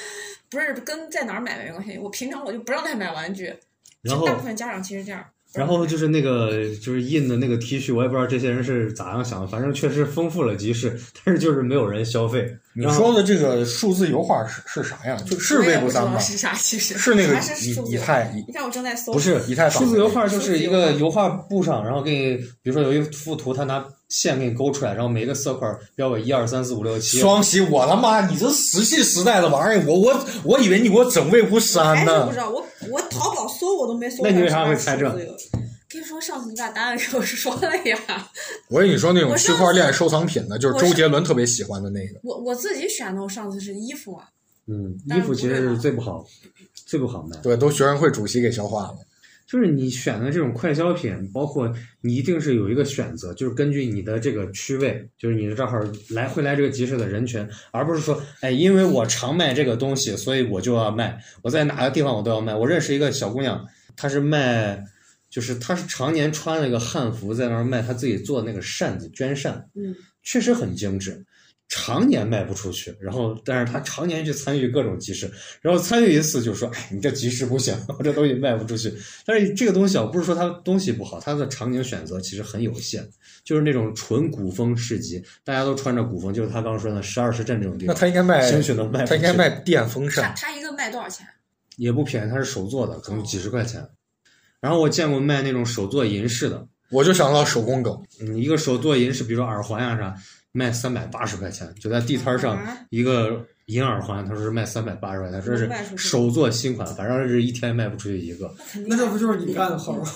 [0.51, 1.99] 不是跟在哪儿买没关系。
[1.99, 3.55] 我平常我就不让他买玩具，
[4.03, 5.25] 然后大部分家长其实这样。
[5.55, 12.55] 然后就是那个就是印的那个 T 恤，我也不知道这些人是咋样想的，反正确实丰富了集市，但是就是没有人消费。
[12.75, 15.17] 你说的这个数字油画是是啥呀？
[15.27, 16.13] 就是我也魏不三吧？
[16.13, 27.19] 不知道是啥，其实是那个以以太你看我正在搜，不是以太数字油画，就是一个油画布上，然后给你，比如说有一幅图，他拿线给你勾出来，然后每个色块标个一二三四五六七。
[27.19, 32.39] 双喜，我他妈，你这石器时代的玩意儿，我我我以为你给我整魏无山呢还是不知。
[32.39, 34.23] 道，我我淘宝搜我都没搜。
[34.23, 35.09] 那你为啥会猜这？
[35.91, 37.99] 跟你说，上次你把答案给我说了呀。
[38.69, 42.21] 我跟你说，那种区块链收藏品的，就是周杰伦特别喜欢的那个。
[42.23, 44.25] 我我自己选的，我上次是衣服啊。
[44.67, 46.27] 嗯，衣服其实是最不好，
[46.85, 47.39] 最不好卖。
[47.39, 48.99] 对，都学生会主席给消化了。
[49.49, 55.81] 就是你选的这种快消品，包括你一定是有一个选择，就是根据你的这个区位，就是你的正好
[56.11, 62.55] 来会来这个集市的人群，而不是说，哎，因为我常卖这个东西，所以我就要卖，我在哪个地方我都要卖。
[62.55, 64.85] 我认识一个小姑娘，她是卖，
[65.31, 71.25] 就是她是常年穿那个汉服在那儿卖她自己做的那个扇子绢扇，嗯，确实很精致。
[71.69, 78.93] 常年卖不出去，然后但是他常年去参与各种集市，然后参与一次就说：“哎，你这集市不行，我 这东西卖不出去。”
[79.27, 83.07] 但是这个东西啊，不是说它东西不好，它的场景选择其实很有限，
[83.45, 90.35] 就是那种纯古风市集，大家都穿着古风，就是他刚刚说的十二时辰这种地方那方，他应该卖，兴许能卖他应该卖电风扇。
[90.37, 91.27] 他一个卖多少钱？
[91.77, 93.87] 也不便宜，他是手做的，可能几十块钱。
[94.61, 100.15] 然后我见过卖那种手做银饰的，我就想到手工梗，嗯，一个手做银饰，比如说耳环呀、啥，
[100.59, 108.53] 卖三百八十块钱，就在地摊上啊一个银耳环，他说是卖三百八十块钱，这是能卖出去手做新款，反正是一天卖不出去一个。
[108.89, 110.11] 那这不就是你干的活吗？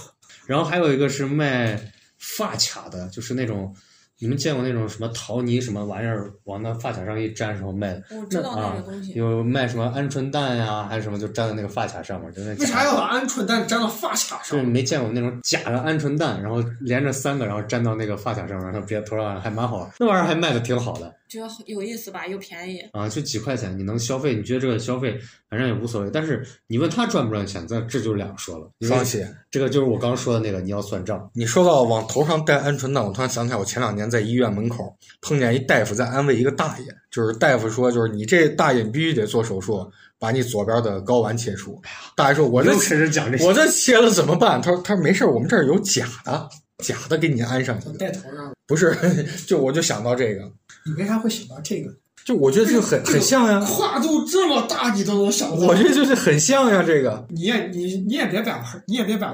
[0.47, 1.80] 然后还有一个是卖
[2.18, 3.72] 发卡的，就是那种
[4.18, 9.12] 你们见过那种什么陶泥什么玩意儿往那发卡上一粘时候卖的，我知道那啊个东西。
[9.14, 14.42] 有卖什么鹌鹑蛋呀，还是什么就粘在那个发卡上面，就那为啥要把鹌鹑蛋粘到发卡上？
[14.44, 22.80] 是没见过那种假的鹌鹑蛋，然后连着三个，然后粘到那个发卡上面，然后别头上还蛮好玩，那玩意儿还卖的挺好的觉得有意思吧，又便宜。
[22.93, 25.18] 啊，就几块钱你能消费，你觉得这个消费
[25.49, 28.70] 反正也无所谓，但是你问他赚不赚钱，这这就是两说了。
[28.83, 29.24] 双喜。
[29.51, 31.30] 这个就是我刚说的那个，你要算账。
[31.35, 41.80] 你说到往头上戴鹌鹑蛋，我突然想起来，我前两年在医院门口碰见一大夫在安慰一个大爷，就是大夫说，就是你这大爷必须得做手术，把你左边的睾丸切除。
[42.14, 44.61] 大爷说，我这又开始讲这些，我这切了怎么办？
[44.61, 46.49] 他说他说没事儿我们这儿有假的。
[46.78, 47.87] 假的给你安上去。
[47.97, 48.53] 戴，头上。
[48.73, 48.97] 不是，
[49.47, 50.41] 就我就想到这个，
[50.87, 51.91] 你为啥会想到这个？
[52.25, 55.66] 就我觉得这个很很像呀，跨度这么大，你都能想到。
[55.66, 59.29] 我觉得就是很像呀，这个你也你你也别摆拍，你也别摆，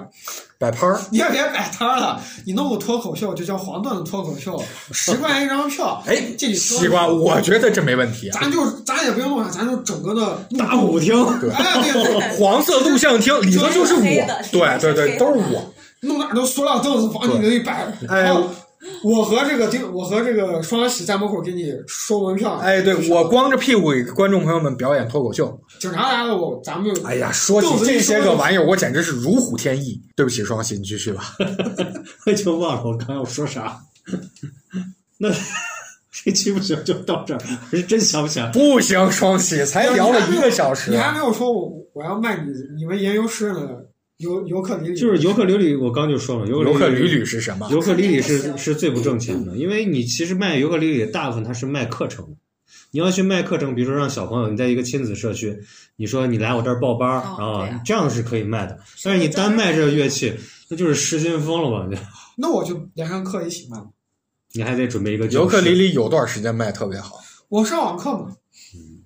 [0.59, 0.99] 摆拍儿。
[1.13, 2.21] 你也别摆摊儿了。
[2.47, 4.61] 你弄个脱口秀，就叫黄段子脱口秀，
[4.91, 6.03] 十块钱一张票。
[6.07, 8.41] 哎，这里说西瓜，我觉得这没问题啊。
[8.41, 14.01] 咱就咱也不用弄啥，咱就整个的 大舞厅，对，哎，对对， 黄色录像厅里头就是我，
[14.51, 15.75] 对对对，都是我。
[16.01, 17.93] 弄哪都塑料凳子往你那一摆。
[18.09, 18.49] 哎然后
[19.03, 22.55] 我和这个丁，我和这个双喜在门口给你收门票。
[22.57, 25.59] 哎，对我光着屁股给观众朋友们表演脱口秀。
[25.81, 30.01] 警察来了，我咱们哎呀，说起这些个玩意儿，我简直是如虎添翼。
[30.15, 31.35] 对不起，双喜，你继续吧。
[32.27, 33.81] 我已经忘了我刚要说啥。
[35.19, 35.29] 那
[36.11, 37.41] 这期不行，就到这儿。
[37.73, 38.51] 我是真想不起来。
[38.53, 43.88] 不行，双喜才聊了一个小时你，还没有说我我要卖你你们研究室的
[44.19, 47.69] 尤尤克里里，就是尤克里里，我刚就说了，尤尤克里里里是什么？
[47.71, 52.37] 尤克里里是是最不挣钱的，因为你其实卖尤克里里，大部分它是卖课程的。
[52.91, 55.57] 你要去卖课程，比如说让小朋友，你在一个亲子社区，
[55.97, 58.79] 你说你来我这儿报班儿啊，啊这样是可以卖的。
[59.05, 60.35] 但是你单卖这个乐器，
[60.69, 61.87] 那就是失心疯了吧？
[61.89, 61.97] 你
[62.37, 63.79] 那我就连上课一起卖。
[64.55, 68.35] 你还得准备一个尤克里里有段时间卖特别好，我上网课嘛，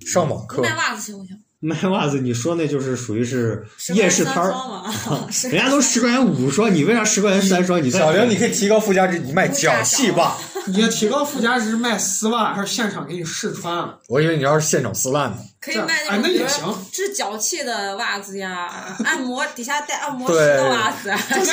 [0.06, 1.36] 上网课卖袜子行不行？
[1.64, 4.52] 卖袜子，你说那就是属于是夜市摊儿，
[5.48, 7.80] 人家都十块钱五双，你为啥十块钱三双？
[7.80, 10.36] 你小玲，你可以提高附加值，你卖脚气袜。
[10.66, 13.88] 你要提高附加值卖丝袜，还是现场给你试穿？
[14.08, 15.36] 我以为你要是现场撕烂呢。
[15.60, 21.12] 可以卖那也行治脚气的袜子呀，按摩底下带按摩对石的袜子，
[21.44, 21.46] 是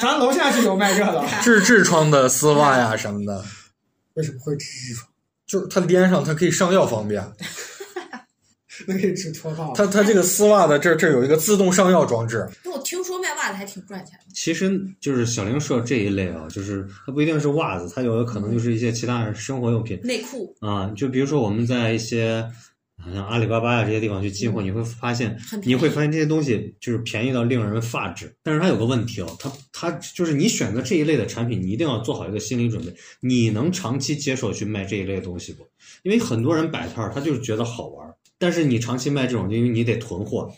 [0.00, 3.44] 咱楼下就有卖这个，治痔疮的丝袜呀什么的，
[4.14, 5.08] 为什么会治痔疮？
[5.44, 7.20] 就是它连上，它可以上药方便。
[8.86, 9.72] 那可以治脱发。
[9.72, 14.32] 它它这个丝袜的这这有一个自动上药装置，我听说卖袜子还挺赚钱的。
[14.34, 20.90] 其实就是小零社这一类啊，就是它不一定是袜子，它有的可能就是一些其他的生活用品内裤啊。
[20.96, 22.44] 就比如说我们在一些
[23.04, 28.32] 好像阿里巴巴呀这些地方去进货，你会发现你会发现这些东西就是便宜到令人发指。
[28.42, 35.66] 但是它有个问题哦，它它就是你选择这一类的产品，你一定要做好一个心理准备，你能长期接受去卖这一类的东西不？
[36.04, 40.52] 因为很多人摆摊儿，他就是觉得好玩儿，但是你长期卖这种，因为你得囤货。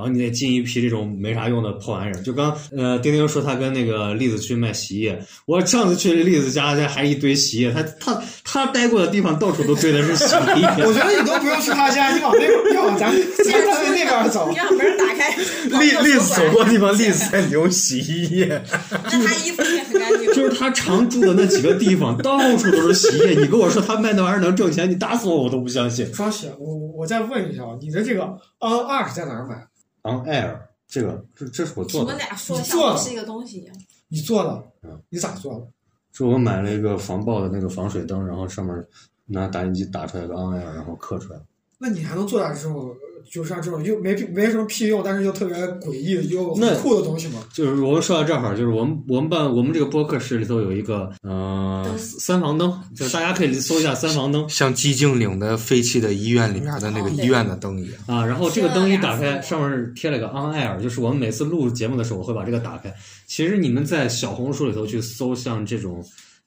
[0.00, 10.24] 然后你得进一批这种没啥用的破玩意儿，就刚呃丁丁说他跟那个栗子去卖洗衣液，我上次去栗子家，家还一堆洗衣液，他他他待过的地方到处都堆的是洗
[10.56, 13.12] 衣液， 我觉得你都不用去他家，你往那边，你往咱
[13.44, 14.56] 咱单位那边走你。
[14.56, 15.36] 让门打开，
[15.80, 18.62] 栗栗子走过地方， 栗子在流洗衣液。
[18.90, 20.26] 那他衣服也很干净。
[20.32, 23.34] 就是他常住的那几个地方，到处都是洗衣液。
[23.40, 26.12] 你跟我说他卖那玩意儿能挣钱，你打死我我都不相信。
[26.14, 28.22] 双喜，我我再问一下，你的这个
[28.60, 29.56] On 二是在哪儿买？
[30.02, 33.76] On Air 这个这这是我做的，们俩说像是一个东西一样。
[34.08, 35.00] 你做的嗯？
[35.08, 35.66] 你咋做的？
[36.12, 38.86] 就我买了一个防爆的那个防水灯，然后上面
[39.26, 41.40] 拿打印机打出来个 On Air，然后刻出来。
[41.78, 42.94] 那你还能做点这种，
[43.28, 47.40] 就像这种又没没什么屁用，但是又特别诡异又很酷的东西嘛？
[47.52, 57.94] 就是我们说到这儿，就是我们我们办我们这个播客室里头有一个呃灯三房灯，就是大家可以搜一下三房灯像寂静岭的废弃的医院里面的那个医院的灯一样。
[58.06, 62.94] 啊，然后这个灯一打开，上面贴了个 On Air，就是我们每次录节目的时候，我会把这个打开。
[63.26, 66.04] 其实你们在小红书里头去搜像这种。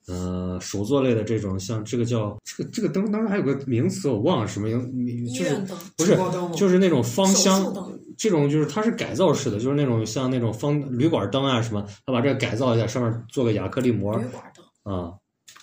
[0.07, 5.55] 呃，手作类的这种，像这个叫这个这个灯，当时还有个名词，我忘了什么名，就是
[5.97, 6.17] 不是
[6.55, 7.73] 就是那种芳香，
[8.17, 14.93] 这种就是它是改造式的，就是那种像那种方旅馆灯啊什么，它把这个改造一下，上面做个亚克力膜旅馆灯。
[14.93, 15.13] 啊，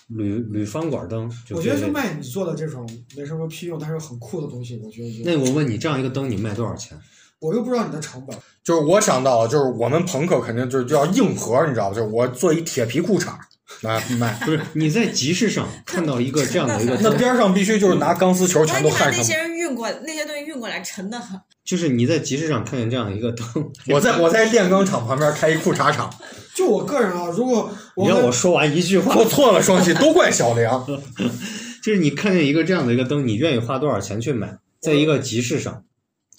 [0.07, 1.31] 铝铝方管灯。
[1.51, 6.97] 我觉得就卖你做的这种没什么屁用，但是很酷的东西，我觉得那我问你，这样一个灯你卖多少钱？
[7.39, 8.37] 我又不知道你的成本。
[8.63, 11.95] 就是我想到，就是我们朋克肯定就是就要硬核，你知道吧？
[11.95, 13.33] 就是我做一铁皮裤衩
[13.81, 19.17] 来 买，不是你在集市上看到一个这样的一个那灯，边上必须就是拿钢丝球全都焊上。
[19.17, 21.39] 那些人运过，那些东西运过来沉的很。
[21.63, 23.45] 就是你在集市上看见这样的一个灯，
[23.89, 26.13] 我在我在炼钢厂旁边开一裤衩厂，
[26.55, 30.85] 就我个人啊，如果我你让我说完一句话说，错了双喜都怪小梁。
[31.83, 34.57] 就是你看见一个这样的一个灯，你愿意花多少钱去买？
[34.79, 35.83] 在一个集市上，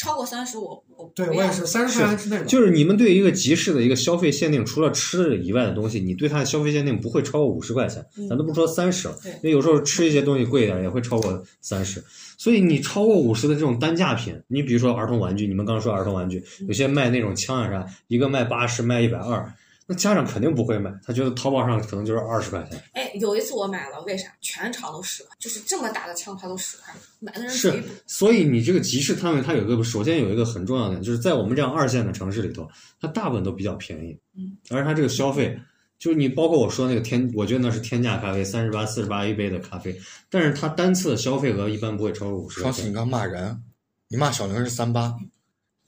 [0.03, 2.43] 超过三十，我我对不要我也是三十块钱之内。
[2.45, 12.03] 就是你们对一个集市的一个消费限定，除了吃以外的东西，你对它的消费限定不会超过五十块钱，嗯咱都不说三十了，对因为有时候吃一些东西贵一点也会超过三十，
[12.37, 19.55] 所以你超过五十的这种单价品，你比如说儿童玩具，你们刚刚说儿童玩具，嗯有些卖那种枪啊啥，一个卖八十，卖一百二，
[19.87, 22.81] 那家长肯定不会买，他觉得淘宝上可能就是二十块钱。
[22.93, 24.33] 哎，有一次我买了，为啥？
[24.41, 27.89] 全场都十块，就是这么大的枪它都十块，买的人是贼多。
[28.07, 32.71] 所以你这个集市摊位，它有一个首先有一个很重要的点，就是在我们这样二线的城市里头，
[33.01, 35.59] 它大部分都比较便宜，嗯，而它这个消费
[35.99, 42.73] 就是你包括我说那个天，我觉得那是天价咖啡，三十八、四十八一杯的咖啡，但是它单次的消费额一般不会超过五十块钱。
[42.73, 43.61] 双喜，你刚骂人，
[44.09, 45.13] 你骂小玲是三八，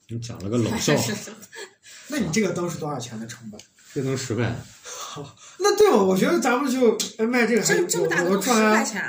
[0.09, 1.13] 你讲了个冷笑话，
[2.09, 3.59] 那你这个灯是多少钱的成本？
[3.95, 4.43] 这能十块？
[5.57, 8.71] 那对吧，我觉得咱们就哎卖这个还这这么大有个赚啊。
[8.71, 9.01] 块钱，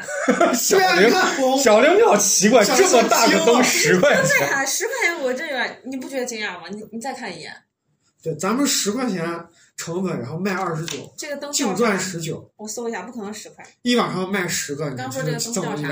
[0.55, 1.13] 小玲
[1.61, 6.69] 小玲你好奇怪，这么大个 灯十块为钱，啥十块钱我这个你不觉得惊讶吗？
[6.71, 7.53] 你你再看一眼，
[8.23, 9.45] 对咱们十块钱
[9.77, 11.75] 成本，然后卖二十九，这个灯净？
[11.75, 13.67] 赚十九，我搜一下，不可能十块。
[13.83, 15.89] 一晚上卖十个，你刚说这个灯叫啥。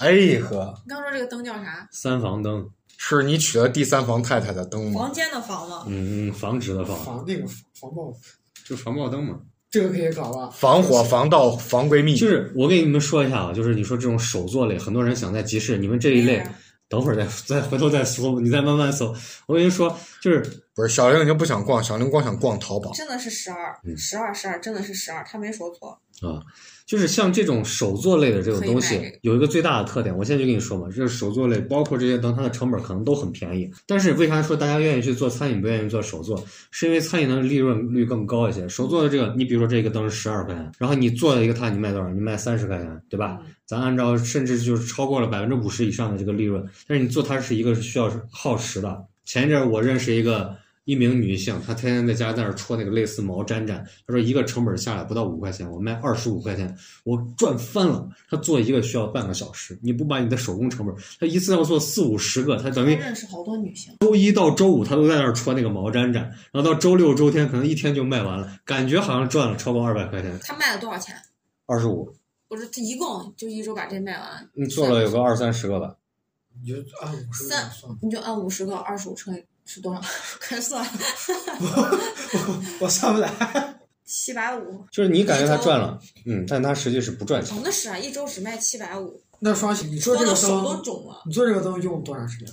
[0.00, 0.10] 哎
[0.42, 1.86] 呵，你刚说这个灯叫啥？
[1.92, 2.68] 三房灯，
[3.04, 5.00] 是你娶了第三房太太的灯吗？
[5.00, 5.84] 房间的房吗？
[5.88, 8.12] 嗯嗯，防止的防，防那个防防爆，
[8.64, 9.40] 就防爆灯嘛。
[9.68, 10.48] 这个可以搞吧？
[10.54, 16.46] 防火、防盗、防闺蜜，就是我给你们说一下啊，就是你说这种手作类，很多人想在集市，你们这一类，
[16.88, 19.12] 等会儿再再回头再搜，你再慢慢搜。
[19.46, 20.40] 我跟你说，就是
[20.74, 22.92] 不是小玲已经不想逛，小玲光想逛淘宝。
[22.92, 25.98] 真的是十二嗯，十二十二，真的是十二，他没说错。
[26.22, 26.40] 啊，
[26.86, 33.70] 就是像这种手作类的这种东西有一个最大的特点，我现在就跟你说嘛，这手作类包括这些灯，它的成本可能都很便宜。
[33.86, 36.42] 但是为啥说大家愿意去做餐饮，不愿意做手作？
[36.70, 38.68] 是因为餐饮的利润率更高一些。
[38.68, 42.08] 手做的这个，你比如说这个灯是十二块钱，然后你做了一个它，你卖多少？
[42.10, 43.38] 你卖三十块钱，对吧？
[43.42, 49.02] 嗯咱按照甚至就是超过了百分之五十以上的这个利润，但是你做它是一个需要耗时的。
[49.24, 50.54] 前一阵儿我认识一个
[50.84, 58.08] 一名女性，她天天在家在那儿戳那个类似毛毡毡，她说一个成本下来不到五块钱，我卖二十五块钱，我赚翻了。
[58.28, 71.14] 她做一个需要半个小时，你不把你的手工成本，她一次要做四五十个，她等于认识好多女性，周一到周五她都在那儿戳那个毛毡毡，然后到周六周天可能一天就卖完了，感觉好像赚了超过二百块钱，她卖了多少钱？
[71.66, 72.12] 二十五，
[72.48, 75.96] 我说这一共就一周把这卖完，你做了有个二三十个吧。
[76.60, 80.00] 你就按五十个算，你就按五十个，二十五乘以是多少？
[80.40, 80.86] 开始算，
[82.80, 83.30] 我算不来。
[84.04, 84.84] 七百五。
[84.90, 87.60] 就是你感觉他赚了，嗯，但他实际是不赚钱哦，。
[87.64, 91.22] 那是啊，一周只卖七百五，那双喜，你做这个手都，肿了。
[91.26, 92.48] 你做这个灯用多长时间？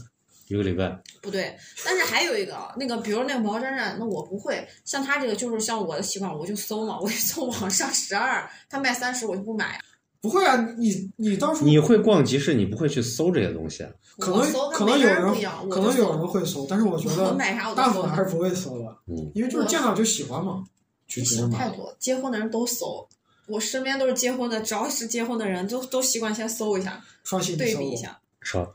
[0.47, 0.89] 一个礼拜，
[1.21, 1.55] 不对，
[1.85, 4.67] 但是还有一个啊，那个比如那个毛毡毡，那我不会。
[4.83, 9.79] 像他这个就是像我的习惯，我就搜嘛，我就从网上十二，他卖三十我就不买。
[10.21, 13.83] 不会啊，你你当初你会逛集市，你不会去搜这些东西。
[13.83, 14.41] 啊可能
[14.73, 15.21] 可能有人
[15.69, 20.61] 可能有人会搜，但是我觉我得买啥我大都搜部分还是不会搜的，嗯，因为就是见到就喜欢嘛，
[21.07, 21.57] 就你直接买了。
[21.57, 23.07] 想太多，结婚的人都搜。
[23.47, 28.19] 我身边都是结婚的，只要是结婚的人都都习惯先搜一下，双喜对比一下。
[28.43, 28.73] 少。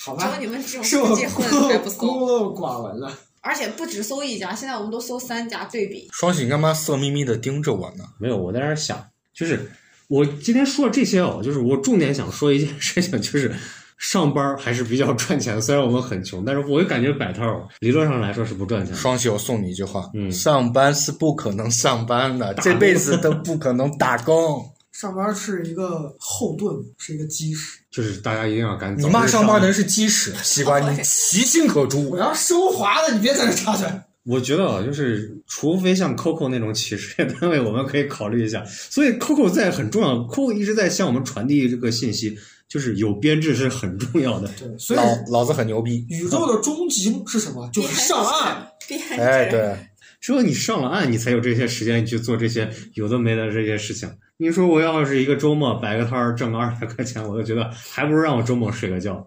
[0.00, 0.40] 好吧只有？
[0.40, 3.12] 你们这种 不结婚的还不孤搜，陋寡闻了。
[3.42, 6.08] 而且不只搜一家，现在我们都搜三家对比。
[6.12, 8.04] 双喜，你干嘛色眯眯的盯着我呢？
[8.18, 9.70] 没有，我在那儿想，就是
[10.08, 13.54] 我今天说的这些哦，就是我重点想说一件事情， 就是
[13.98, 15.60] 上班还是比较赚钱的。
[15.60, 18.94] 虽然我们很穷，但是我感觉摆摊儿理论上来说是不赚钱。
[18.94, 24.64] 双喜，我送你一句话：嗯上班是不可能上班的，这辈子都不可能打工。
[24.92, 27.78] 上班是一个后盾，是一个基石。
[27.90, 29.06] 就是大家一定要赶紧。
[29.06, 32.18] 你骂上班的人是基石，西瓜，你 其心可诛我。
[32.18, 33.86] 要升华了，你别在这插嘴。
[34.24, 38.62] 我觉得啊，就是除非像 Coco 那种企事业单位， 我们可以考虑一下。
[38.66, 42.36] 所以 Coco 在很重要，Coco 一直在向我们传递这个信息，
[42.68, 44.48] 就是有编制是很重要的。
[44.58, 46.04] 对，所以老老子很牛逼。
[46.10, 47.68] 宇宙的终极是什么？
[47.72, 48.68] 就是上岸。
[48.86, 49.74] 编制，哎，对，
[50.20, 54.10] 只有你上了岸，你才有这些时间去做这些有的没的这些事情。
[54.36, 59.26] 你说我要是一个周末摆个摊儿挣个二百块钱，我都觉得还不如让我周末睡个觉。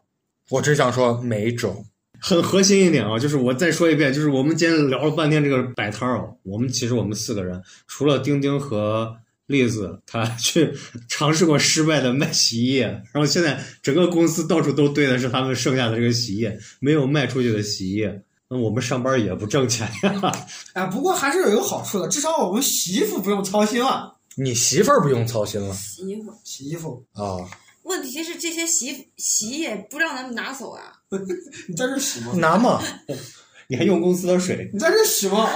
[0.49, 1.83] 我只想说每种。
[2.25, 9.13] 很核心一点啊，就是我再说一遍，就是我们今天聊了半天这个摆摊儿哦，我们其实我们四个人，除了丁丁和
[9.47, 10.73] 栗子，他去
[11.09, 18.23] 尝试过失败的卖洗衣液，然后现在整个公司到处都堆的是他们剩下的这个洗衣液，没有卖出去的洗衣液。
[18.47, 20.31] 那我们上班也不挣钱呀，
[20.71, 24.15] 哎，不过还是有一个好处的，至少我们洗衣服不用操心了。
[24.35, 26.33] 你媳妇儿不用操心了洗衣服。
[26.45, 27.35] 洗衣服，啊？
[27.83, 31.02] 问题是这些洗洗衣液不让咱们拿走啊！
[31.67, 32.31] 你在这洗吗？
[32.35, 32.81] 拿嘛，
[33.67, 35.47] 你还用公司的水，你在这洗吗？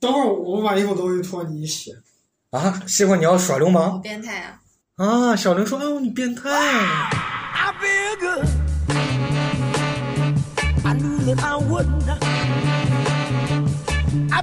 [0.00, 1.92] 等会儿我把衣服都一脱，你一洗。
[2.50, 4.60] 啊，西瓜你要耍流好氓变态啊！
[5.04, 5.36] 啊？
[5.36, 6.48] 小玲说：“哎呦，你变态。
[6.50, 8.46] I feel good.
[10.84, 12.06] I knew that I wouldn't.
[14.30, 14.42] I